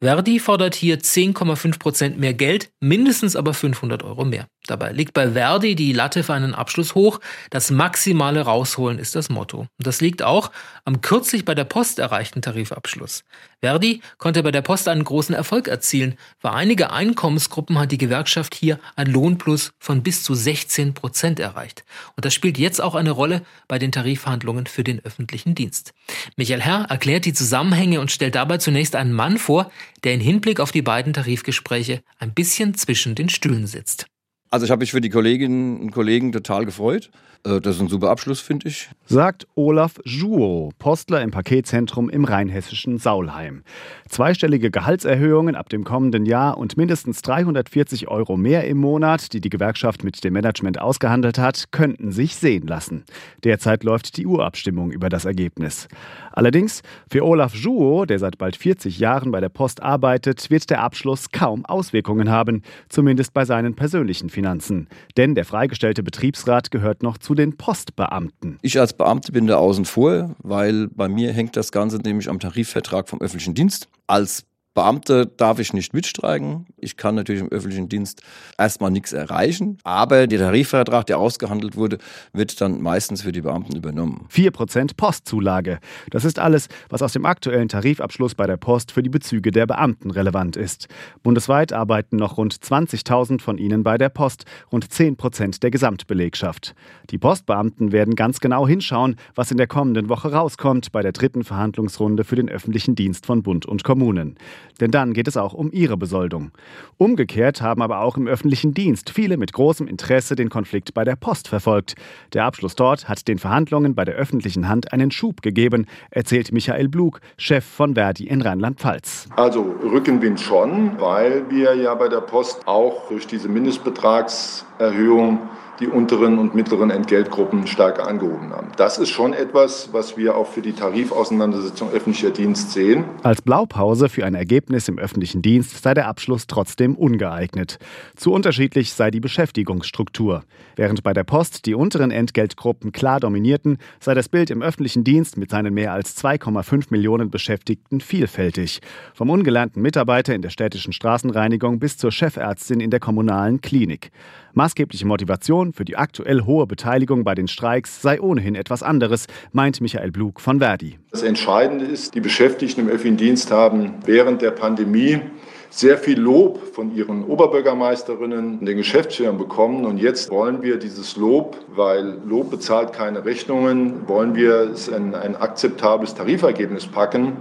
Verdi 0.00 0.38
fordert 0.38 0.74
hier 0.74 0.98
10,5 0.98 1.78
Prozent 1.78 2.18
mehr 2.18 2.34
Geld, 2.34 2.70
mindestens 2.80 3.36
aber 3.36 3.54
500 3.54 4.02
Euro 4.02 4.24
mehr. 4.24 4.46
Dabei 4.66 4.92
liegt 4.92 5.14
bei 5.14 5.32
Verdi 5.32 5.74
die 5.74 5.92
Latte 5.92 6.22
für 6.22 6.34
einen 6.34 6.54
Abschluss 6.54 6.94
hoch. 6.94 7.20
Das 7.50 7.70
maximale 7.70 8.40
Rausholen 8.42 8.98
ist 8.98 9.14
das 9.14 9.28
Motto. 9.28 9.60
Und 9.60 9.86
das 9.86 10.00
liegt 10.00 10.22
auch 10.22 10.50
am 10.84 11.00
kürzlich 11.00 11.44
bei 11.44 11.54
der 11.54 11.64
Post 11.64 11.98
erreichten 11.98 12.42
Tarifabschluss. 12.42 13.24
Verdi 13.60 14.02
konnte 14.18 14.42
bei 14.42 14.50
der 14.50 14.62
Post 14.62 14.86
einen 14.88 15.04
großen 15.04 15.34
Erfolg 15.34 15.66
erzielen. 15.66 16.16
Für 16.38 16.52
einige 16.52 16.92
Einkommensgruppen 16.92 17.78
hat 17.78 17.90
die 17.90 17.98
Gewerkschaft 17.98 18.54
hier 18.54 18.78
ein 18.96 19.06
Lohnplus 19.06 19.72
von 19.78 20.02
bis 20.02 20.22
zu 20.22 20.34
16 20.34 20.94
Prozent 20.94 21.40
erreicht. 21.40 21.84
Und 22.16 22.24
das 22.24 22.34
spielt 22.34 22.58
jetzt 22.58 22.80
auch 22.80 22.94
eine 22.94 23.10
Rolle 23.10 23.42
bei 23.66 23.78
den 23.78 23.92
Tarifverhandlungen 23.92 24.66
für 24.66 24.84
den 24.84 25.04
öffentlichen 25.04 25.54
Dienst. 25.54 25.94
Michael 26.36 26.60
Herr 26.60 26.86
erklärt 26.90 27.24
die 27.24 27.32
Zusammenhänge 27.32 28.00
und 28.00 28.10
stellt 28.10 28.34
dabei 28.34 28.58
zunächst 28.58 28.94
einen 28.94 29.12
Mann 29.12 29.38
vor, 29.38 29.70
der 30.04 30.14
in 30.14 30.20
Hinblick 30.20 30.60
auf 30.60 30.72
die 30.72 30.82
beiden 30.82 31.12
Tarifgespräche 31.12 32.02
ein 32.18 32.34
bisschen 32.34 32.74
zwischen 32.74 33.14
den 33.14 33.28
Stühlen 33.28 33.66
sitzt. 33.66 34.06
Also 34.50 34.64
ich 34.64 34.70
habe 34.70 34.80
mich 34.80 34.92
für 34.92 35.00
die 35.00 35.10
Kolleginnen 35.10 35.80
und 35.80 35.90
Kollegen 35.90 36.32
total 36.32 36.64
gefreut. 36.64 37.10
Äh, 37.46 37.60
das 37.60 37.76
ist 37.76 37.82
ein 37.82 37.88
super 37.88 38.10
Abschluss, 38.10 38.40
finde 38.40 38.68
ich. 38.68 38.88
Sagt 39.06 39.46
Olaf 39.54 39.94
Juo, 40.04 40.72
Postler 40.78 41.22
im 41.22 41.30
Paketzentrum 41.30 42.10
im 42.10 42.24
rheinhessischen 42.24 42.98
Saulheim. 42.98 43.62
Zweistellige 44.08 44.70
Gehaltserhöhungen 44.70 45.54
ab 45.54 45.68
dem 45.68 45.84
kommenden 45.84 46.26
Jahr 46.26 46.58
und 46.58 46.76
mindestens 46.76 47.22
340 47.22 48.08
Euro 48.08 48.36
mehr 48.36 48.66
im 48.66 48.78
Monat, 48.78 49.32
die 49.32 49.40
die 49.40 49.48
Gewerkschaft 49.48 50.04
mit 50.04 50.22
dem 50.24 50.32
Management 50.32 50.80
ausgehandelt 50.80 51.38
hat, 51.38 51.66
könnten 51.70 52.12
sich 52.12 52.36
sehen 52.36 52.66
lassen. 52.66 53.04
Derzeit 53.44 53.84
läuft 53.84 54.16
die 54.16 54.26
Urabstimmung 54.26 54.90
über 54.90 55.08
das 55.08 55.24
Ergebnis. 55.24 55.88
Allerdings, 56.32 56.82
für 57.10 57.24
Olaf 57.24 57.54
Juo, 57.54 58.04
der 58.04 58.18
seit 58.18 58.38
bald 58.38 58.56
40 58.56 58.98
Jahren 58.98 59.30
bei 59.30 59.40
der 59.40 59.48
Post 59.48 59.82
arbeitet, 59.82 60.50
wird 60.50 60.68
der 60.70 60.82
Abschluss 60.82 61.30
kaum 61.30 61.64
Auswirkungen 61.64 62.30
haben, 62.30 62.62
zumindest 62.88 63.32
bei 63.32 63.44
seinen 63.44 63.74
persönlichen 63.74 64.30
Finanzen. 64.36 64.86
Denn 65.16 65.34
der 65.34 65.46
freigestellte 65.46 66.02
Betriebsrat 66.02 66.70
gehört 66.70 67.02
noch 67.02 67.16
zu 67.16 67.34
den 67.34 67.56
Postbeamten. 67.56 68.58
Ich 68.60 68.78
als 68.78 68.92
Beamte 68.92 69.32
bin 69.32 69.46
da 69.46 69.56
außen 69.56 69.86
vor, 69.86 70.36
weil 70.42 70.88
bei 70.88 71.08
mir 71.08 71.32
hängt 71.32 71.56
das 71.56 71.72
Ganze 71.72 71.96
nämlich 71.96 72.28
am 72.28 72.38
Tarifvertrag 72.38 73.08
vom 73.08 73.22
öffentlichen 73.22 73.54
Dienst. 73.54 73.88
Als 74.06 74.44
Beamte 74.76 75.24
darf 75.24 75.58
ich 75.58 75.72
nicht 75.72 75.94
mitstreiken. 75.94 76.66
Ich 76.76 76.98
kann 76.98 77.14
natürlich 77.14 77.40
im 77.40 77.48
öffentlichen 77.48 77.88
Dienst 77.88 78.20
erstmal 78.58 78.90
nichts 78.90 79.14
erreichen. 79.14 79.78
Aber 79.84 80.26
der 80.26 80.38
Tarifvertrag, 80.38 81.06
der 81.06 81.18
ausgehandelt 81.18 81.76
wurde, 81.76 81.96
wird 82.34 82.60
dann 82.60 82.82
meistens 82.82 83.22
für 83.22 83.32
die 83.32 83.40
Beamten 83.40 83.74
übernommen. 83.74 84.26
4% 84.30 84.90
Postzulage. 84.94 85.78
Das 86.10 86.26
ist 86.26 86.38
alles, 86.38 86.68
was 86.90 87.00
aus 87.00 87.14
dem 87.14 87.24
aktuellen 87.24 87.68
Tarifabschluss 87.68 88.34
bei 88.34 88.46
der 88.46 88.58
Post 88.58 88.92
für 88.92 89.02
die 89.02 89.08
Bezüge 89.08 89.50
der 89.50 89.66
Beamten 89.66 90.10
relevant 90.10 90.56
ist. 90.56 90.88
Bundesweit 91.22 91.72
arbeiten 91.72 92.16
noch 92.16 92.36
rund 92.36 92.54
20.000 92.54 93.40
von 93.40 93.56
ihnen 93.56 93.82
bei 93.82 93.96
der 93.96 94.10
Post, 94.10 94.44
rund 94.70 94.84
10% 94.84 95.60
der 95.60 95.70
Gesamtbelegschaft. 95.70 96.74
Die 97.08 97.16
Postbeamten 97.16 97.92
werden 97.92 98.14
ganz 98.14 98.40
genau 98.40 98.68
hinschauen, 98.68 99.16
was 99.34 99.50
in 99.50 99.56
der 99.56 99.68
kommenden 99.68 100.10
Woche 100.10 100.32
rauskommt 100.32 100.92
bei 100.92 101.00
der 101.00 101.12
dritten 101.12 101.44
Verhandlungsrunde 101.44 102.24
für 102.24 102.36
den 102.36 102.50
öffentlichen 102.50 102.94
Dienst 102.94 103.24
von 103.24 103.42
Bund 103.42 103.64
und 103.64 103.82
Kommunen. 103.82 104.36
Denn 104.80 104.90
dann 104.90 105.12
geht 105.12 105.28
es 105.28 105.36
auch 105.36 105.52
um 105.54 105.70
ihre 105.72 105.96
Besoldung. 105.96 106.50
Umgekehrt 106.98 107.62
haben 107.62 107.82
aber 107.82 108.00
auch 108.00 108.16
im 108.16 108.26
öffentlichen 108.26 108.74
Dienst 108.74 109.10
viele 109.10 109.36
mit 109.36 109.52
großem 109.52 109.86
Interesse 109.86 110.36
den 110.36 110.50
Konflikt 110.50 110.94
bei 110.94 111.04
der 111.04 111.16
Post 111.16 111.48
verfolgt. 111.48 111.94
Der 112.32 112.44
Abschluss 112.44 112.74
dort 112.76 113.08
hat 113.08 113.28
den 113.28 113.38
Verhandlungen 113.38 113.94
bei 113.94 114.04
der 114.04 114.14
öffentlichen 114.14 114.68
Hand 114.68 114.92
einen 114.92 115.10
Schub 115.10 115.42
gegeben, 115.42 115.86
erzählt 116.10 116.52
Michael 116.52 116.88
Blug, 116.88 117.20
Chef 117.38 117.64
von 117.64 117.94
Verdi 117.94 118.26
in 118.26 118.42
Rheinland-Pfalz. 118.42 119.28
Also 119.36 119.62
Rückenwind 119.82 120.40
schon, 120.40 120.98
weil 121.00 121.48
wir 121.50 121.74
ja 121.74 121.94
bei 121.94 122.08
der 122.08 122.20
Post 122.20 122.66
auch 122.66 123.08
durch 123.08 123.26
diese 123.26 123.48
Mindestbetragserhöhung 123.48 125.40
die 125.80 125.88
unteren 125.88 126.38
und 126.38 126.54
mittleren 126.54 126.90
Entgeltgruppen 126.90 127.66
stärker 127.66 128.06
angehoben 128.06 128.52
haben. 128.52 128.68
Das 128.76 128.98
ist 128.98 129.10
schon 129.10 129.32
etwas, 129.32 129.90
was 129.92 130.16
wir 130.16 130.36
auch 130.36 130.46
für 130.46 130.62
die 130.62 130.72
Tarifauseinandersetzung 130.72 131.90
öffentlicher 131.90 132.30
Dienst 132.30 132.72
sehen. 132.72 133.04
Als 133.22 133.42
Blaupause 133.42 134.08
für 134.08 134.24
ein 134.24 134.34
Ergebnis 134.34 134.88
im 134.88 134.98
öffentlichen 134.98 135.42
Dienst 135.42 135.82
sei 135.82 135.94
der 135.94 136.08
Abschluss 136.08 136.46
trotzdem 136.46 136.94
ungeeignet. 136.94 137.78
Zu 138.16 138.32
unterschiedlich 138.32 138.92
sei 138.92 139.10
die 139.10 139.20
Beschäftigungsstruktur. 139.20 140.44
Während 140.76 141.02
bei 141.02 141.12
der 141.12 141.24
Post 141.24 141.66
die 141.66 141.74
unteren 141.74 142.10
Entgeltgruppen 142.10 142.92
klar 142.92 143.20
dominierten, 143.20 143.78
sei 144.00 144.14
das 144.14 144.28
Bild 144.28 144.50
im 144.50 144.62
öffentlichen 144.62 145.04
Dienst 145.04 145.36
mit 145.36 145.50
seinen 145.50 145.74
mehr 145.74 145.92
als 145.92 146.16
2,5 146.22 146.86
Millionen 146.90 147.30
Beschäftigten 147.30 148.00
vielfältig. 148.00 148.80
Vom 149.14 149.30
ungelernten 149.30 149.82
Mitarbeiter 149.82 150.34
in 150.34 150.42
der 150.42 150.50
städtischen 150.50 150.92
Straßenreinigung 150.92 151.78
bis 151.78 151.96
zur 151.96 152.12
Chefärztin 152.12 152.80
in 152.80 152.90
der 152.90 153.00
kommunalen 153.00 153.60
Klinik. 153.60 154.10
Maßgebliche 154.56 155.06
Motivation 155.06 155.74
für 155.74 155.84
die 155.84 155.98
aktuell 155.98 156.46
hohe 156.46 156.66
Beteiligung 156.66 157.24
bei 157.24 157.34
den 157.34 157.46
Streiks 157.46 158.00
sei 158.00 158.18
ohnehin 158.18 158.54
etwas 158.54 158.82
anderes, 158.82 159.26
meint 159.52 159.82
Michael 159.82 160.10
Blug 160.10 160.40
von 160.40 160.60
Verdi. 160.60 160.98
Das 161.10 161.22
Entscheidende 161.22 161.84
ist, 161.84 162.14
die 162.14 162.22
Beschäftigten 162.22 162.80
im 162.80 162.88
öffentlichen 162.88 163.18
Dienst 163.18 163.50
haben 163.50 163.96
während 164.06 164.40
der 164.40 164.52
Pandemie 164.52 165.20
sehr 165.68 165.98
viel 165.98 166.18
Lob 166.18 166.74
von 166.74 166.96
ihren 166.96 167.24
Oberbürgermeisterinnen 167.24 168.60
und 168.60 168.64
den 168.64 168.78
Geschäftsführern 168.78 169.36
bekommen. 169.36 169.84
Und 169.84 169.98
jetzt 169.98 170.30
wollen 170.30 170.62
wir 170.62 170.78
dieses 170.78 171.18
Lob, 171.18 171.58
weil 171.74 172.16
Lob 172.24 172.50
bezahlt 172.50 172.94
keine 172.94 173.26
Rechnungen, 173.26 174.08
wollen 174.08 174.34
wir 174.34 174.70
es 174.70 174.88
in 174.88 175.14
ein 175.14 175.36
akzeptables 175.36 176.14
Tarifergebnis 176.14 176.86
packen. 176.86 177.34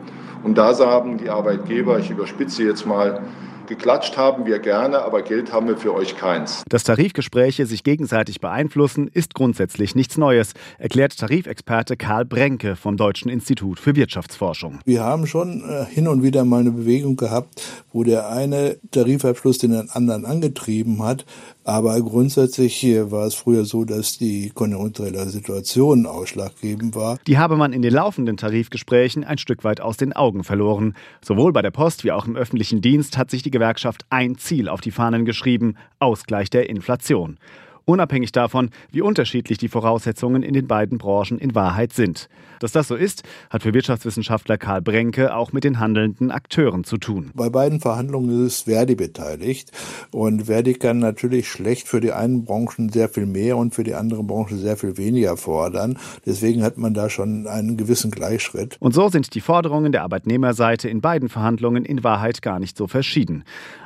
Und 0.43 0.57
da 0.57 0.73
sagen 0.73 1.17
die 1.17 1.29
Arbeitgeber, 1.29 1.97
ich 1.97 2.09
überspitze 2.09 2.63
jetzt 2.63 2.85
mal, 2.85 3.21
Geklatscht 3.65 4.17
haben 4.17 4.45
wir 4.45 4.59
gerne, 4.59 4.99
aber 4.99 5.21
Geld 5.21 5.51
haben 5.51 5.67
wir 5.67 5.77
für 5.77 5.93
euch 5.93 6.15
keins. 6.17 6.63
Dass 6.69 6.83
Tarifgespräche 6.83 7.65
sich 7.65 7.83
gegenseitig 7.83 8.39
beeinflussen, 8.39 9.07
ist 9.07 9.33
grundsätzlich 9.33 9.95
nichts 9.95 10.17
Neues, 10.17 10.53
erklärt 10.77 11.17
Tarifexperte 11.17 11.97
Karl 11.97 12.25
Brenke 12.25 12.75
vom 12.75 12.97
Deutschen 12.97 13.29
Institut 13.29 13.79
für 13.79 13.95
Wirtschaftsforschung. 13.95 14.79
Wir 14.85 15.03
haben 15.03 15.27
schon 15.27 15.63
äh, 15.69 15.85
hin 15.85 16.07
und 16.07 16.23
wieder 16.23 16.45
mal 16.45 16.61
eine 16.61 16.71
Bewegung 16.71 17.15
gehabt, 17.15 17.61
wo 17.91 18.03
der 18.03 18.29
eine 18.29 18.77
Tarifabschluss 18.91 19.57
den 19.57 19.89
anderen 19.89 20.25
angetrieben 20.25 21.03
hat. 21.03 21.25
Aber 21.67 21.99
grundsätzlich 21.99 22.83
war 22.83 23.25
es 23.25 23.33
früher 23.33 23.65
so, 23.65 23.85
dass 23.85 24.19
die 24.19 24.51
konjunkturelle 24.53 25.27
Situation 25.29 26.05
ausschlaggebend 26.05 26.95
war. 26.95 27.17
Die 27.25 27.39
habe 27.39 27.57
man 27.57 27.73
in 27.73 27.81
den 27.81 27.91
laufenden 27.91 28.37
Tarifgesprächen 28.37 29.23
ein 29.23 29.39
Stück 29.39 29.63
weit 29.63 29.81
aus 29.81 29.97
den 29.97 30.13
Augen 30.13 30.43
verloren. 30.43 30.93
Sowohl 31.21 31.53
bei 31.53 31.63
der 31.63 31.71
Post 31.71 32.03
wie 32.03 32.11
auch 32.11 32.27
im 32.27 32.35
öffentlichen 32.35 32.81
Dienst 32.81 33.17
hat 33.17 33.31
sich 33.31 33.41
die 33.41 33.49
Gewerkschaft 33.49 34.05
ein 34.11 34.37
Ziel 34.37 34.69
auf 34.69 34.79
die 34.79 34.91
Fahnen 34.91 35.25
geschrieben, 35.25 35.75
Ausgleich 35.97 36.51
der 36.51 36.69
Inflation. 36.69 37.39
Unabhängig 37.85 38.31
davon, 38.31 38.69
wie 38.91 39.01
unterschiedlich 39.01 39.57
die 39.57 39.67
Voraussetzungen 39.67 40.43
in 40.43 40.53
den 40.53 40.67
beiden 40.67 40.97
Branchen 40.97 41.37
in 41.39 41.55
Wahrheit 41.55 41.93
sind. 41.93 42.29
Dass 42.59 42.71
das 42.71 42.87
so 42.87 42.95
ist, 42.95 43.23
hat 43.49 43.63
für 43.63 43.73
Wirtschaftswissenschaftler 43.73 44.57
Karl 44.57 44.81
Brenke 44.81 45.35
auch 45.35 45.51
mit 45.51 45.63
den 45.63 45.79
handelnden 45.79 46.31
Akteuren 46.31 46.83
zu 46.83 46.97
tun. 46.97 47.31
Bei 47.33 47.49
beiden 47.49 47.79
Verhandlungen 47.79 48.45
ist 48.45 48.63
Verdi 48.63 48.95
beteiligt 48.95 49.71
und 50.11 50.45
Verdi 50.45 50.73
kann 50.73 50.99
natürlich 50.99 51.47
schlecht 51.47 51.87
für 51.87 52.01
die 52.01 52.11
einen 52.11 52.45
Branchen 52.45 52.89
sehr 52.89 53.09
viel 53.09 53.25
mehr 53.25 53.57
und 53.57 53.75
für 53.75 53.83
die 53.83 53.93
andere 53.93 54.23
Branche 54.23 54.55
sehr 54.55 54.77
viel 54.77 54.97
weniger 54.97 55.37
fordern. 55.37 55.97
Deswegen 56.25 56.63
hat 56.63 56.77
man 56.77 56.93
da 56.93 57.09
schon 57.09 57.47
einen 57.47 57.77
gewissen 57.77 58.11
Gleichschritt. 58.11 58.77
Und 58.79 58.93
so 58.93 59.09
sind 59.09 59.35
die 59.35 59.41
Forderungen 59.41 59.91
der 59.91 60.03
Arbeitnehmerseite 60.03 60.89
in 60.89 61.01
beiden 61.01 61.29
Verhandlungen 61.29 61.85
in 61.85 62.03
Wahrheit 62.03 62.41
gar 62.41 62.59
nicht 62.59 62.77
so 62.77 62.87
verschieden 62.87 63.43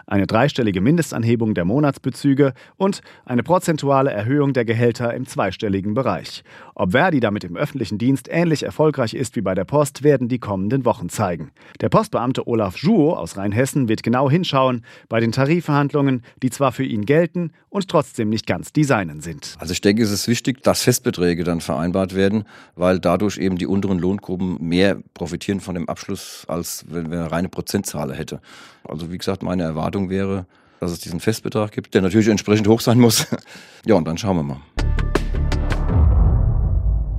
eine 0.10 0.28
dreistellige 0.28 0.82
Mindestanhebung 0.82 1.54
der 1.54 1.65
Monatsbezüge 1.65 2.54
und 2.78 3.02
eine 3.26 3.43
prozentuale 3.43 4.12
Erhöhung 4.12 4.54
der 4.54 4.65
Gehälter 4.65 5.13
im 5.13 5.26
zweistelligen 5.26 5.93
Bereich. 5.93 6.43
Ob 6.76 6.91
Verdi 6.91 7.19
damit 7.19 7.43
im 7.43 7.56
öffentlichen 7.56 7.98
Dienst 7.98 8.28
ähnlich 8.30 8.63
erfolgreich 8.63 9.13
ist 9.13 9.36
wie 9.36 9.41
bei 9.41 9.54
der 9.54 9.65
Post, 9.65 10.04
werden 10.04 10.28
die 10.28 10.39
kommenden 10.39 10.84
Wochen 10.86 11.10
zeigen. 11.10 11.52
Der 11.82 11.89
Postbeamte 11.89 12.48
Olaf 12.48 12.78
Juo 12.78 13.13
aus 13.13 13.38
Rheinhessen 13.38 13.88
wird 13.88 14.02
genau 14.04 14.30
hinschauen 14.30 14.84
bei 15.10 15.19
den 15.19 15.32
Tarifverhandlungen, 15.32 16.24
die 16.41 16.50
zwar 16.50 16.72
für 16.72 16.84
ihn 16.84 17.06
gelten 17.06 17.52
und 17.69 17.88
trotzdem 17.88 18.30
nicht 18.30 18.48
ganz 18.48 18.74
die 18.74 18.84
seinen 18.84 19.22
sind. 19.22 19.56
Also 19.60 19.74
ich 19.74 19.82
denke, 19.82 20.02
es 20.02 20.12
ist 20.12 20.28
wichtig, 20.28 20.63
dass 20.63 20.82
Festbeträge 20.82 21.43
dann 21.43 21.62
vereinbart 21.62 22.15
werden, 22.15 22.45
weil 22.76 23.00
dadurch 23.00 23.38
eben 23.38 23.58
die 23.58 23.67
unteren 23.67 24.00
Lohngruppen 24.00 24.58
mehr 24.60 24.98
profitieren 25.13 25.60
von 25.60 25.76
dem 25.76 25.88
Abschluss, 25.88 26.45
als 26.48 26.86
wenn 26.89 27.12
wir 27.12 27.19
eine 27.19 27.32
reine 27.32 27.50
Prozentzahl 27.50 28.15
hätte. 28.15 28.41
Also 28.84 29.12
wie 29.12 29.17
gesagt, 29.17 29.43
meine 29.43 29.63
Erwartung 29.63 29.99
wäre, 30.08 30.46
dass 30.80 30.92
es 30.92 31.00
diesen 31.00 31.20
Festbetrag 31.20 31.72
gibt, 31.74 31.94
der 31.94 32.02
natürlich 32.02 32.30
entsprechend 32.30 32.68
hoch 32.68 32.80
sein 32.80 33.00
muss. 33.00 33.28
ja, 33.86 33.96
und 33.96 34.06
dann 34.06 34.18
schauen 34.18 34.38
wir 34.38 34.44
mal. 34.44 34.62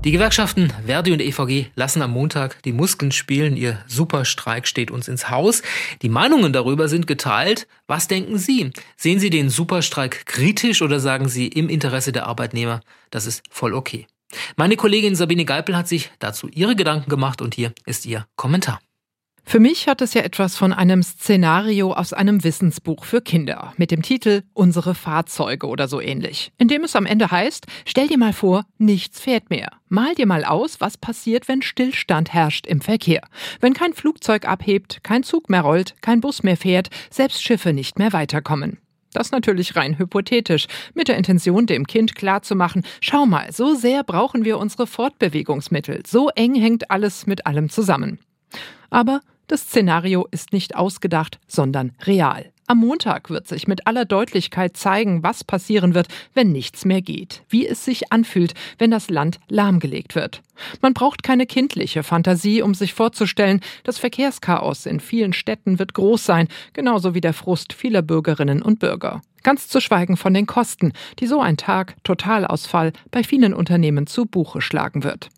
Die 0.05 0.12
Gewerkschaften 0.12 0.73
Verdi 0.87 1.12
und 1.12 1.21
EVG 1.21 1.66
lassen 1.75 2.01
am 2.01 2.12
Montag 2.12 2.62
die 2.62 2.73
Muskeln 2.73 3.12
spielen. 3.12 3.55
Ihr 3.55 3.85
Superstreik 3.87 4.66
steht 4.66 4.90
uns 4.90 5.09
ins 5.09 5.29
Haus. 5.29 5.61
Die 6.01 6.09
Meinungen 6.09 6.55
darüber 6.55 6.88
sind 6.88 7.07
geteilt. 7.07 7.66
Was 7.87 8.09
denken 8.09 8.38
Sie? 8.38 8.71
Sehen 8.97 9.21
Sie 9.21 9.29
den 9.29 9.51
Superstreik 9.51 10.25
kritisch 10.25 10.81
oder 10.81 11.01
sagen 11.01 11.29
Sie 11.29 11.49
im 11.49 11.69
Interesse 11.69 12.12
der 12.12 12.27
Arbeitnehmer, 12.27 12.81
das 13.11 13.27
ist 13.27 13.43
voll 13.51 13.75
okay? 13.75 14.07
Meine 14.57 14.77
Kollegin 14.77 15.16
Sabine 15.16 15.45
Geipel 15.45 15.77
hat 15.77 15.88
sich 15.88 16.11
dazu 16.19 16.49
ihre 16.49 16.77
Gedanken 16.77 17.11
gemacht 17.11 17.43
und 17.43 17.55
hier 17.55 17.73
ist 17.85 18.07
ihr 18.07 18.27
Kommentar. 18.37 18.81
Für 19.50 19.58
mich 19.58 19.88
hat 19.88 20.00
es 20.00 20.14
ja 20.14 20.22
etwas 20.22 20.56
von 20.56 20.72
einem 20.72 21.02
Szenario 21.02 21.92
aus 21.92 22.12
einem 22.12 22.44
Wissensbuch 22.44 23.04
für 23.04 23.20
Kinder 23.20 23.74
mit 23.78 23.90
dem 23.90 24.00
Titel 24.00 24.44
Unsere 24.52 24.94
Fahrzeuge 24.94 25.66
oder 25.66 25.88
so 25.88 26.00
ähnlich, 26.00 26.52
in 26.56 26.68
dem 26.68 26.84
es 26.84 26.94
am 26.94 27.04
Ende 27.04 27.32
heißt, 27.32 27.66
stell 27.84 28.06
dir 28.06 28.16
mal 28.16 28.32
vor, 28.32 28.64
nichts 28.78 29.20
fährt 29.20 29.50
mehr. 29.50 29.72
Mal 29.88 30.14
dir 30.14 30.26
mal 30.26 30.44
aus, 30.44 30.80
was 30.80 30.96
passiert, 30.96 31.48
wenn 31.48 31.62
Stillstand 31.62 32.32
herrscht 32.32 32.64
im 32.68 32.80
Verkehr. 32.80 33.22
Wenn 33.58 33.74
kein 33.74 33.92
Flugzeug 33.92 34.46
abhebt, 34.46 35.00
kein 35.02 35.24
Zug 35.24 35.50
mehr 35.50 35.62
rollt, 35.62 36.00
kein 36.00 36.20
Bus 36.20 36.44
mehr 36.44 36.56
fährt, 36.56 36.88
selbst 37.10 37.42
Schiffe 37.42 37.72
nicht 37.72 37.98
mehr 37.98 38.12
weiterkommen. 38.12 38.78
Das 39.12 39.32
natürlich 39.32 39.74
rein 39.74 39.98
hypothetisch, 39.98 40.68
mit 40.94 41.08
der 41.08 41.16
Intention, 41.16 41.66
dem 41.66 41.88
Kind 41.88 42.14
klarzumachen, 42.14 42.84
schau 43.00 43.26
mal, 43.26 43.50
so 43.50 43.74
sehr 43.74 44.04
brauchen 44.04 44.44
wir 44.44 44.58
unsere 44.58 44.86
Fortbewegungsmittel, 44.86 46.04
so 46.06 46.28
eng 46.36 46.54
hängt 46.54 46.92
alles 46.92 47.26
mit 47.26 47.46
allem 47.46 47.68
zusammen. 47.68 48.20
Aber 48.90 49.20
das 49.50 49.62
Szenario 49.62 50.28
ist 50.30 50.52
nicht 50.52 50.76
ausgedacht, 50.76 51.40
sondern 51.48 51.92
real. 52.04 52.52
Am 52.68 52.78
Montag 52.78 53.30
wird 53.30 53.48
sich 53.48 53.66
mit 53.66 53.88
aller 53.88 54.04
Deutlichkeit 54.04 54.76
zeigen, 54.76 55.24
was 55.24 55.42
passieren 55.42 55.92
wird, 55.92 56.06
wenn 56.34 56.52
nichts 56.52 56.84
mehr 56.84 57.02
geht, 57.02 57.42
wie 57.48 57.66
es 57.66 57.84
sich 57.84 58.12
anfühlt, 58.12 58.54
wenn 58.78 58.92
das 58.92 59.10
Land 59.10 59.40
lahmgelegt 59.48 60.14
wird. 60.14 60.40
Man 60.80 60.94
braucht 60.94 61.24
keine 61.24 61.46
kindliche 61.46 62.04
Fantasie, 62.04 62.62
um 62.62 62.74
sich 62.74 62.94
vorzustellen, 62.94 63.60
das 63.82 63.98
Verkehrschaos 63.98 64.86
in 64.86 65.00
vielen 65.00 65.32
Städten 65.32 65.80
wird 65.80 65.94
groß 65.94 66.24
sein, 66.24 66.46
genauso 66.72 67.14
wie 67.14 67.20
der 67.20 67.34
Frust 67.34 67.72
vieler 67.72 68.02
Bürgerinnen 68.02 68.62
und 68.62 68.78
Bürger. 68.78 69.20
Ganz 69.42 69.66
zu 69.66 69.80
schweigen 69.80 70.16
von 70.16 70.32
den 70.32 70.46
Kosten, 70.46 70.92
die 71.18 71.26
so 71.26 71.40
ein 71.40 71.56
Tag 71.56 71.96
Totalausfall 72.04 72.92
bei 73.10 73.24
vielen 73.24 73.54
Unternehmen 73.54 74.06
zu 74.06 74.26
Buche 74.26 74.60
schlagen 74.60 75.02
wird. 75.02 75.28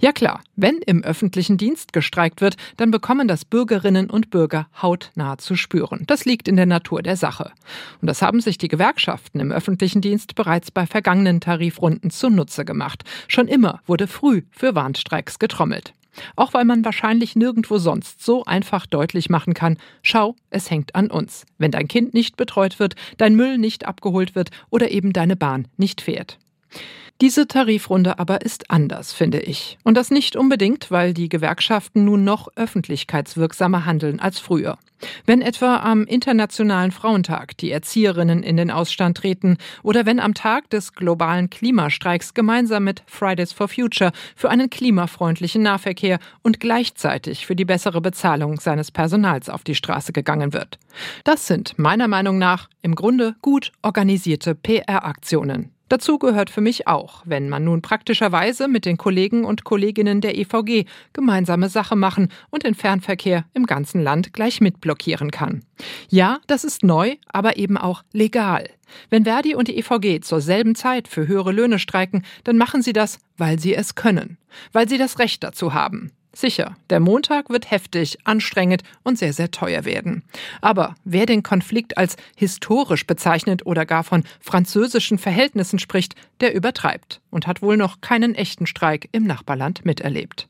Ja 0.00 0.12
klar, 0.12 0.42
wenn 0.56 0.78
im 0.78 1.02
öffentlichen 1.02 1.56
Dienst 1.56 1.92
gestreikt 1.92 2.40
wird, 2.40 2.56
dann 2.76 2.90
bekommen 2.90 3.28
das 3.28 3.44
Bürgerinnen 3.44 4.10
und 4.10 4.30
Bürger 4.30 4.68
hautnah 4.80 5.38
zu 5.38 5.56
spüren. 5.56 6.04
Das 6.06 6.24
liegt 6.24 6.48
in 6.48 6.56
der 6.56 6.66
Natur 6.66 7.02
der 7.02 7.16
Sache. 7.16 7.52
Und 8.00 8.06
das 8.06 8.22
haben 8.22 8.40
sich 8.40 8.58
die 8.58 8.68
Gewerkschaften 8.68 9.40
im 9.40 9.52
öffentlichen 9.52 10.00
Dienst 10.00 10.34
bereits 10.34 10.70
bei 10.70 10.86
vergangenen 10.86 11.40
Tarifrunden 11.40 12.10
zunutze 12.10 12.64
gemacht. 12.64 13.04
Schon 13.28 13.48
immer 13.48 13.80
wurde 13.86 14.06
früh 14.06 14.42
für 14.50 14.74
Warnstreiks 14.74 15.38
getrommelt. 15.38 15.94
Auch 16.36 16.52
weil 16.52 16.64
man 16.64 16.84
wahrscheinlich 16.84 17.36
nirgendwo 17.36 17.78
sonst 17.78 18.22
so 18.24 18.44
einfach 18.44 18.86
deutlich 18.86 19.30
machen 19.30 19.54
kann, 19.54 19.78
schau, 20.02 20.36
es 20.50 20.70
hängt 20.70 20.94
an 20.94 21.10
uns, 21.10 21.46
wenn 21.58 21.70
dein 21.70 21.88
Kind 21.88 22.12
nicht 22.12 22.36
betreut 22.36 22.78
wird, 22.78 22.96
dein 23.16 23.34
Müll 23.34 23.58
nicht 23.58 23.86
abgeholt 23.86 24.34
wird 24.34 24.50
oder 24.70 24.90
eben 24.90 25.12
deine 25.12 25.36
Bahn 25.36 25.68
nicht 25.76 26.02
fährt. 26.02 26.38
Diese 27.20 27.46
Tarifrunde 27.46 28.18
aber 28.18 28.42
ist 28.42 28.70
anders, 28.70 29.12
finde 29.12 29.40
ich. 29.40 29.78
Und 29.84 29.96
das 29.96 30.10
nicht 30.10 30.34
unbedingt, 30.34 30.90
weil 30.90 31.14
die 31.14 31.28
Gewerkschaften 31.28 32.04
nun 32.04 32.24
noch 32.24 32.48
öffentlichkeitswirksamer 32.56 33.84
handeln 33.84 34.18
als 34.18 34.40
früher. 34.40 34.78
Wenn 35.26 35.42
etwa 35.42 35.76
am 35.78 36.04
Internationalen 36.04 36.92
Frauentag 36.92 37.56
die 37.58 37.70
Erzieherinnen 37.70 38.42
in 38.42 38.56
den 38.56 38.70
Ausstand 38.70 39.18
treten 39.18 39.56
oder 39.82 40.06
wenn 40.06 40.20
am 40.20 40.34
Tag 40.34 40.70
des 40.70 40.94
globalen 40.94 41.50
Klimastreiks 41.50 42.34
gemeinsam 42.34 42.84
mit 42.84 43.02
Fridays 43.06 43.52
for 43.52 43.68
Future 43.68 44.12
für 44.36 44.50
einen 44.50 44.70
klimafreundlichen 44.70 45.62
Nahverkehr 45.62 46.18
und 46.42 46.60
gleichzeitig 46.60 47.46
für 47.46 47.56
die 47.56 47.64
bessere 47.64 48.00
Bezahlung 48.00 48.60
seines 48.60 48.90
Personals 48.90 49.48
auf 49.48 49.64
die 49.64 49.74
Straße 49.74 50.12
gegangen 50.12 50.52
wird. 50.52 50.78
Das 51.24 51.46
sind 51.46 51.78
meiner 51.78 52.08
Meinung 52.08 52.38
nach 52.38 52.68
im 52.82 52.94
Grunde 52.94 53.34
gut 53.42 53.72
organisierte 53.82 54.54
PR-Aktionen. 54.54 55.70
Dazu 55.88 56.18
gehört 56.18 56.48
für 56.48 56.60
mich 56.60 56.86
auch, 56.86 57.22
wenn 57.26 57.48
man 57.48 57.64
nun 57.64 57.82
praktischerweise 57.82 58.66
mit 58.66 58.86
den 58.86 58.96
Kollegen 58.96 59.44
und 59.44 59.64
Kolleginnen 59.64 60.20
der 60.20 60.38
EVG 60.38 60.86
gemeinsame 61.12 61.68
Sache 61.68 61.96
machen 61.96 62.28
und 62.50 62.64
den 62.64 62.74
Fernverkehr 62.74 63.44
im 63.52 63.66
ganzen 63.66 64.02
Land 64.02 64.32
gleich 64.32 64.60
mitblockieren 64.60 65.30
kann. 65.30 65.64
Ja, 66.08 66.38
das 66.46 66.64
ist 66.64 66.82
neu, 66.82 67.16
aber 67.26 67.56
eben 67.56 67.76
auch 67.76 68.02
legal. 68.12 68.70
Wenn 69.10 69.24
Verdi 69.24 69.54
und 69.54 69.68
die 69.68 69.78
EVG 69.78 70.20
zur 70.20 70.40
selben 70.40 70.74
Zeit 70.74 71.08
für 71.08 71.26
höhere 71.26 71.52
Löhne 71.52 71.78
streiken, 71.78 72.24
dann 72.44 72.56
machen 72.56 72.82
sie 72.82 72.92
das, 72.92 73.18
weil 73.36 73.58
sie 73.58 73.74
es 73.74 73.94
können, 73.94 74.38
weil 74.72 74.88
sie 74.88 74.98
das 74.98 75.18
Recht 75.18 75.42
dazu 75.42 75.74
haben. 75.74 76.12
Sicher, 76.34 76.76
der 76.88 77.00
Montag 77.00 77.50
wird 77.50 77.70
heftig, 77.70 78.18
anstrengend 78.24 78.82
und 79.02 79.18
sehr, 79.18 79.32
sehr 79.34 79.50
teuer 79.50 79.84
werden. 79.84 80.22
Aber 80.62 80.94
wer 81.04 81.26
den 81.26 81.42
Konflikt 81.42 81.98
als 81.98 82.16
historisch 82.36 83.06
bezeichnet 83.06 83.66
oder 83.66 83.84
gar 83.84 84.02
von 84.02 84.24
französischen 84.40 85.18
Verhältnissen 85.18 85.78
spricht, 85.78 86.14
der 86.40 86.54
übertreibt 86.54 87.20
und 87.30 87.46
hat 87.46 87.60
wohl 87.60 87.76
noch 87.76 88.00
keinen 88.00 88.34
echten 88.34 88.66
Streik 88.66 89.08
im 89.12 89.24
Nachbarland 89.24 89.84
miterlebt. 89.84 90.48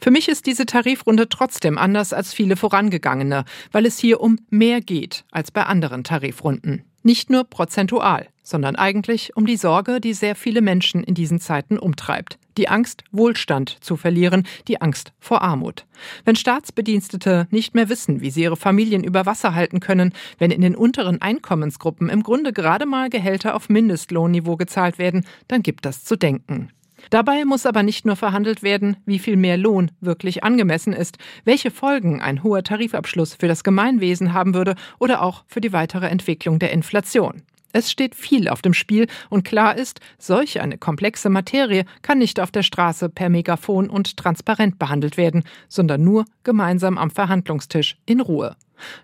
Für 0.00 0.10
mich 0.10 0.28
ist 0.28 0.46
diese 0.46 0.64
Tarifrunde 0.64 1.28
trotzdem 1.28 1.76
anders 1.76 2.12
als 2.12 2.32
viele 2.32 2.56
vorangegangene, 2.56 3.44
weil 3.72 3.86
es 3.86 3.98
hier 3.98 4.20
um 4.20 4.38
mehr 4.48 4.80
geht 4.80 5.24
als 5.30 5.50
bei 5.50 5.64
anderen 5.64 6.04
Tarifrunden. 6.04 6.84
Nicht 7.02 7.30
nur 7.30 7.44
prozentual, 7.44 8.28
sondern 8.50 8.76
eigentlich 8.76 9.36
um 9.36 9.46
die 9.46 9.56
Sorge, 9.56 10.00
die 10.00 10.12
sehr 10.12 10.34
viele 10.34 10.60
Menschen 10.60 11.02
in 11.02 11.14
diesen 11.14 11.40
Zeiten 11.40 11.78
umtreibt. 11.78 12.38
Die 12.58 12.68
Angst, 12.68 13.04
Wohlstand 13.12 13.78
zu 13.80 13.96
verlieren, 13.96 14.46
die 14.68 14.80
Angst 14.82 15.12
vor 15.20 15.40
Armut. 15.40 15.86
Wenn 16.24 16.36
Staatsbedienstete 16.36 17.46
nicht 17.50 17.74
mehr 17.74 17.88
wissen, 17.88 18.20
wie 18.20 18.30
sie 18.30 18.42
ihre 18.42 18.56
Familien 18.56 19.04
über 19.04 19.24
Wasser 19.24 19.54
halten 19.54 19.80
können, 19.80 20.12
wenn 20.38 20.50
in 20.50 20.60
den 20.60 20.74
unteren 20.76 21.22
Einkommensgruppen 21.22 22.10
im 22.10 22.22
Grunde 22.22 22.52
gerade 22.52 22.84
mal 22.84 23.08
Gehälter 23.08 23.54
auf 23.54 23.68
Mindestlohnniveau 23.68 24.56
gezahlt 24.56 24.98
werden, 24.98 25.24
dann 25.48 25.62
gibt 25.62 25.86
das 25.86 26.04
zu 26.04 26.16
denken. 26.16 26.70
Dabei 27.08 27.44
muss 27.44 27.64
aber 27.64 27.82
nicht 27.82 28.04
nur 28.04 28.16
verhandelt 28.16 28.62
werden, 28.62 28.96
wie 29.06 29.18
viel 29.18 29.36
mehr 29.36 29.56
Lohn 29.56 29.90
wirklich 30.00 30.44
angemessen 30.44 30.92
ist, 30.92 31.16
welche 31.44 31.70
Folgen 31.70 32.20
ein 32.20 32.42
hoher 32.42 32.62
Tarifabschluss 32.62 33.34
für 33.34 33.48
das 33.48 33.64
Gemeinwesen 33.64 34.34
haben 34.34 34.54
würde 34.54 34.74
oder 34.98 35.22
auch 35.22 35.44
für 35.46 35.62
die 35.62 35.72
weitere 35.72 36.08
Entwicklung 36.08 36.58
der 36.58 36.72
Inflation. 36.72 37.42
Es 37.72 37.90
steht 37.90 38.14
viel 38.14 38.48
auf 38.48 38.62
dem 38.62 38.74
Spiel 38.74 39.06
und 39.28 39.44
klar 39.44 39.76
ist, 39.76 40.00
solch 40.18 40.60
eine 40.60 40.78
komplexe 40.78 41.30
Materie 41.30 41.84
kann 42.02 42.18
nicht 42.18 42.40
auf 42.40 42.50
der 42.50 42.62
Straße 42.62 43.08
per 43.08 43.28
Megafon 43.28 43.88
und 43.88 44.16
transparent 44.16 44.78
behandelt 44.78 45.16
werden, 45.16 45.44
sondern 45.68 46.02
nur 46.02 46.24
gemeinsam 46.42 46.98
am 46.98 47.10
Verhandlungstisch 47.10 47.96
in 48.06 48.20
Ruhe. 48.20 48.56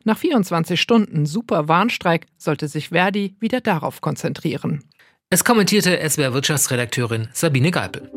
Nach 0.05 0.18
24 0.18 0.81
Stunden 0.81 1.26
Super 1.26 1.68
Warnstreik 1.68 2.26
sollte 2.37 2.66
sich 2.68 2.88
Verdi 2.88 3.37
wieder 3.40 3.61
darauf 3.61 4.00
konzentrieren. 4.00 4.85
Es 5.29 5.44
kommentierte 5.44 5.98
SWR 6.09 6.33
Wirtschaftsredakteurin 6.35 7.29
Sabine 7.33 7.70
Geipel. 7.70 8.11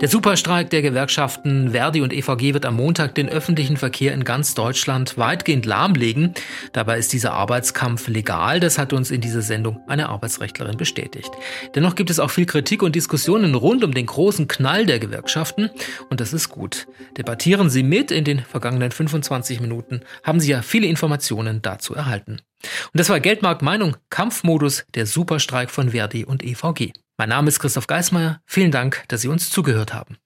Der 0.00 0.08
Superstreik 0.08 0.70
der 0.70 0.80
Gewerkschaften 0.80 1.72
Verdi 1.72 2.00
und 2.00 2.14
EVG 2.14 2.54
wird 2.54 2.64
am 2.64 2.76
Montag 2.76 3.14
den 3.14 3.28
öffentlichen 3.28 3.76
Verkehr 3.76 4.14
in 4.14 4.24
ganz 4.24 4.54
Deutschland 4.54 5.18
weitgehend 5.18 5.66
lahmlegen. 5.66 6.32
Dabei 6.72 6.96
ist 6.96 7.12
dieser 7.12 7.34
Arbeitskampf 7.34 8.08
legal. 8.08 8.60
Das 8.60 8.78
hat 8.78 8.94
uns 8.94 9.10
in 9.10 9.20
dieser 9.20 9.42
Sendung 9.42 9.82
eine 9.88 10.08
Arbeitsrechtlerin 10.08 10.78
bestätigt. 10.78 11.30
Dennoch 11.74 11.96
gibt 11.96 12.08
es 12.08 12.18
auch 12.18 12.30
viel 12.30 12.46
Kritik 12.46 12.82
und 12.82 12.94
Diskussionen 12.94 13.54
rund 13.54 13.84
um 13.84 13.92
den 13.92 14.06
großen 14.06 14.48
Knall 14.48 14.86
der 14.86 15.00
Gewerkschaften. 15.00 15.68
Und 16.08 16.20
das 16.20 16.32
ist 16.32 16.48
gut. 16.48 16.86
Debattieren 17.18 17.68
Sie 17.68 17.82
mit. 17.82 18.10
In 18.10 18.24
den 18.24 18.38
vergangenen 18.38 18.92
25 18.92 19.60
Minuten 19.60 20.00
haben 20.22 20.40
Sie 20.40 20.50
ja 20.50 20.62
viele 20.62 20.86
Informationen 20.86 21.60
dazu 21.60 21.94
erhalten. 21.94 22.40
Und 22.62 22.98
das 22.98 23.10
war 23.10 23.20
Geldmarkt 23.20 23.60
Meinung 23.60 23.98
Kampfmodus 24.08 24.86
der 24.94 25.04
Superstreik 25.04 25.70
von 25.70 25.90
Verdi 25.90 26.24
und 26.24 26.42
EVG. 26.42 26.94
Mein 27.20 27.28
Name 27.28 27.48
ist 27.48 27.60
Christoph 27.60 27.86
Geismeier. 27.86 28.40
Vielen 28.46 28.70
Dank, 28.70 29.04
dass 29.08 29.20
Sie 29.20 29.28
uns 29.28 29.50
zugehört 29.50 29.92
haben. 29.92 30.16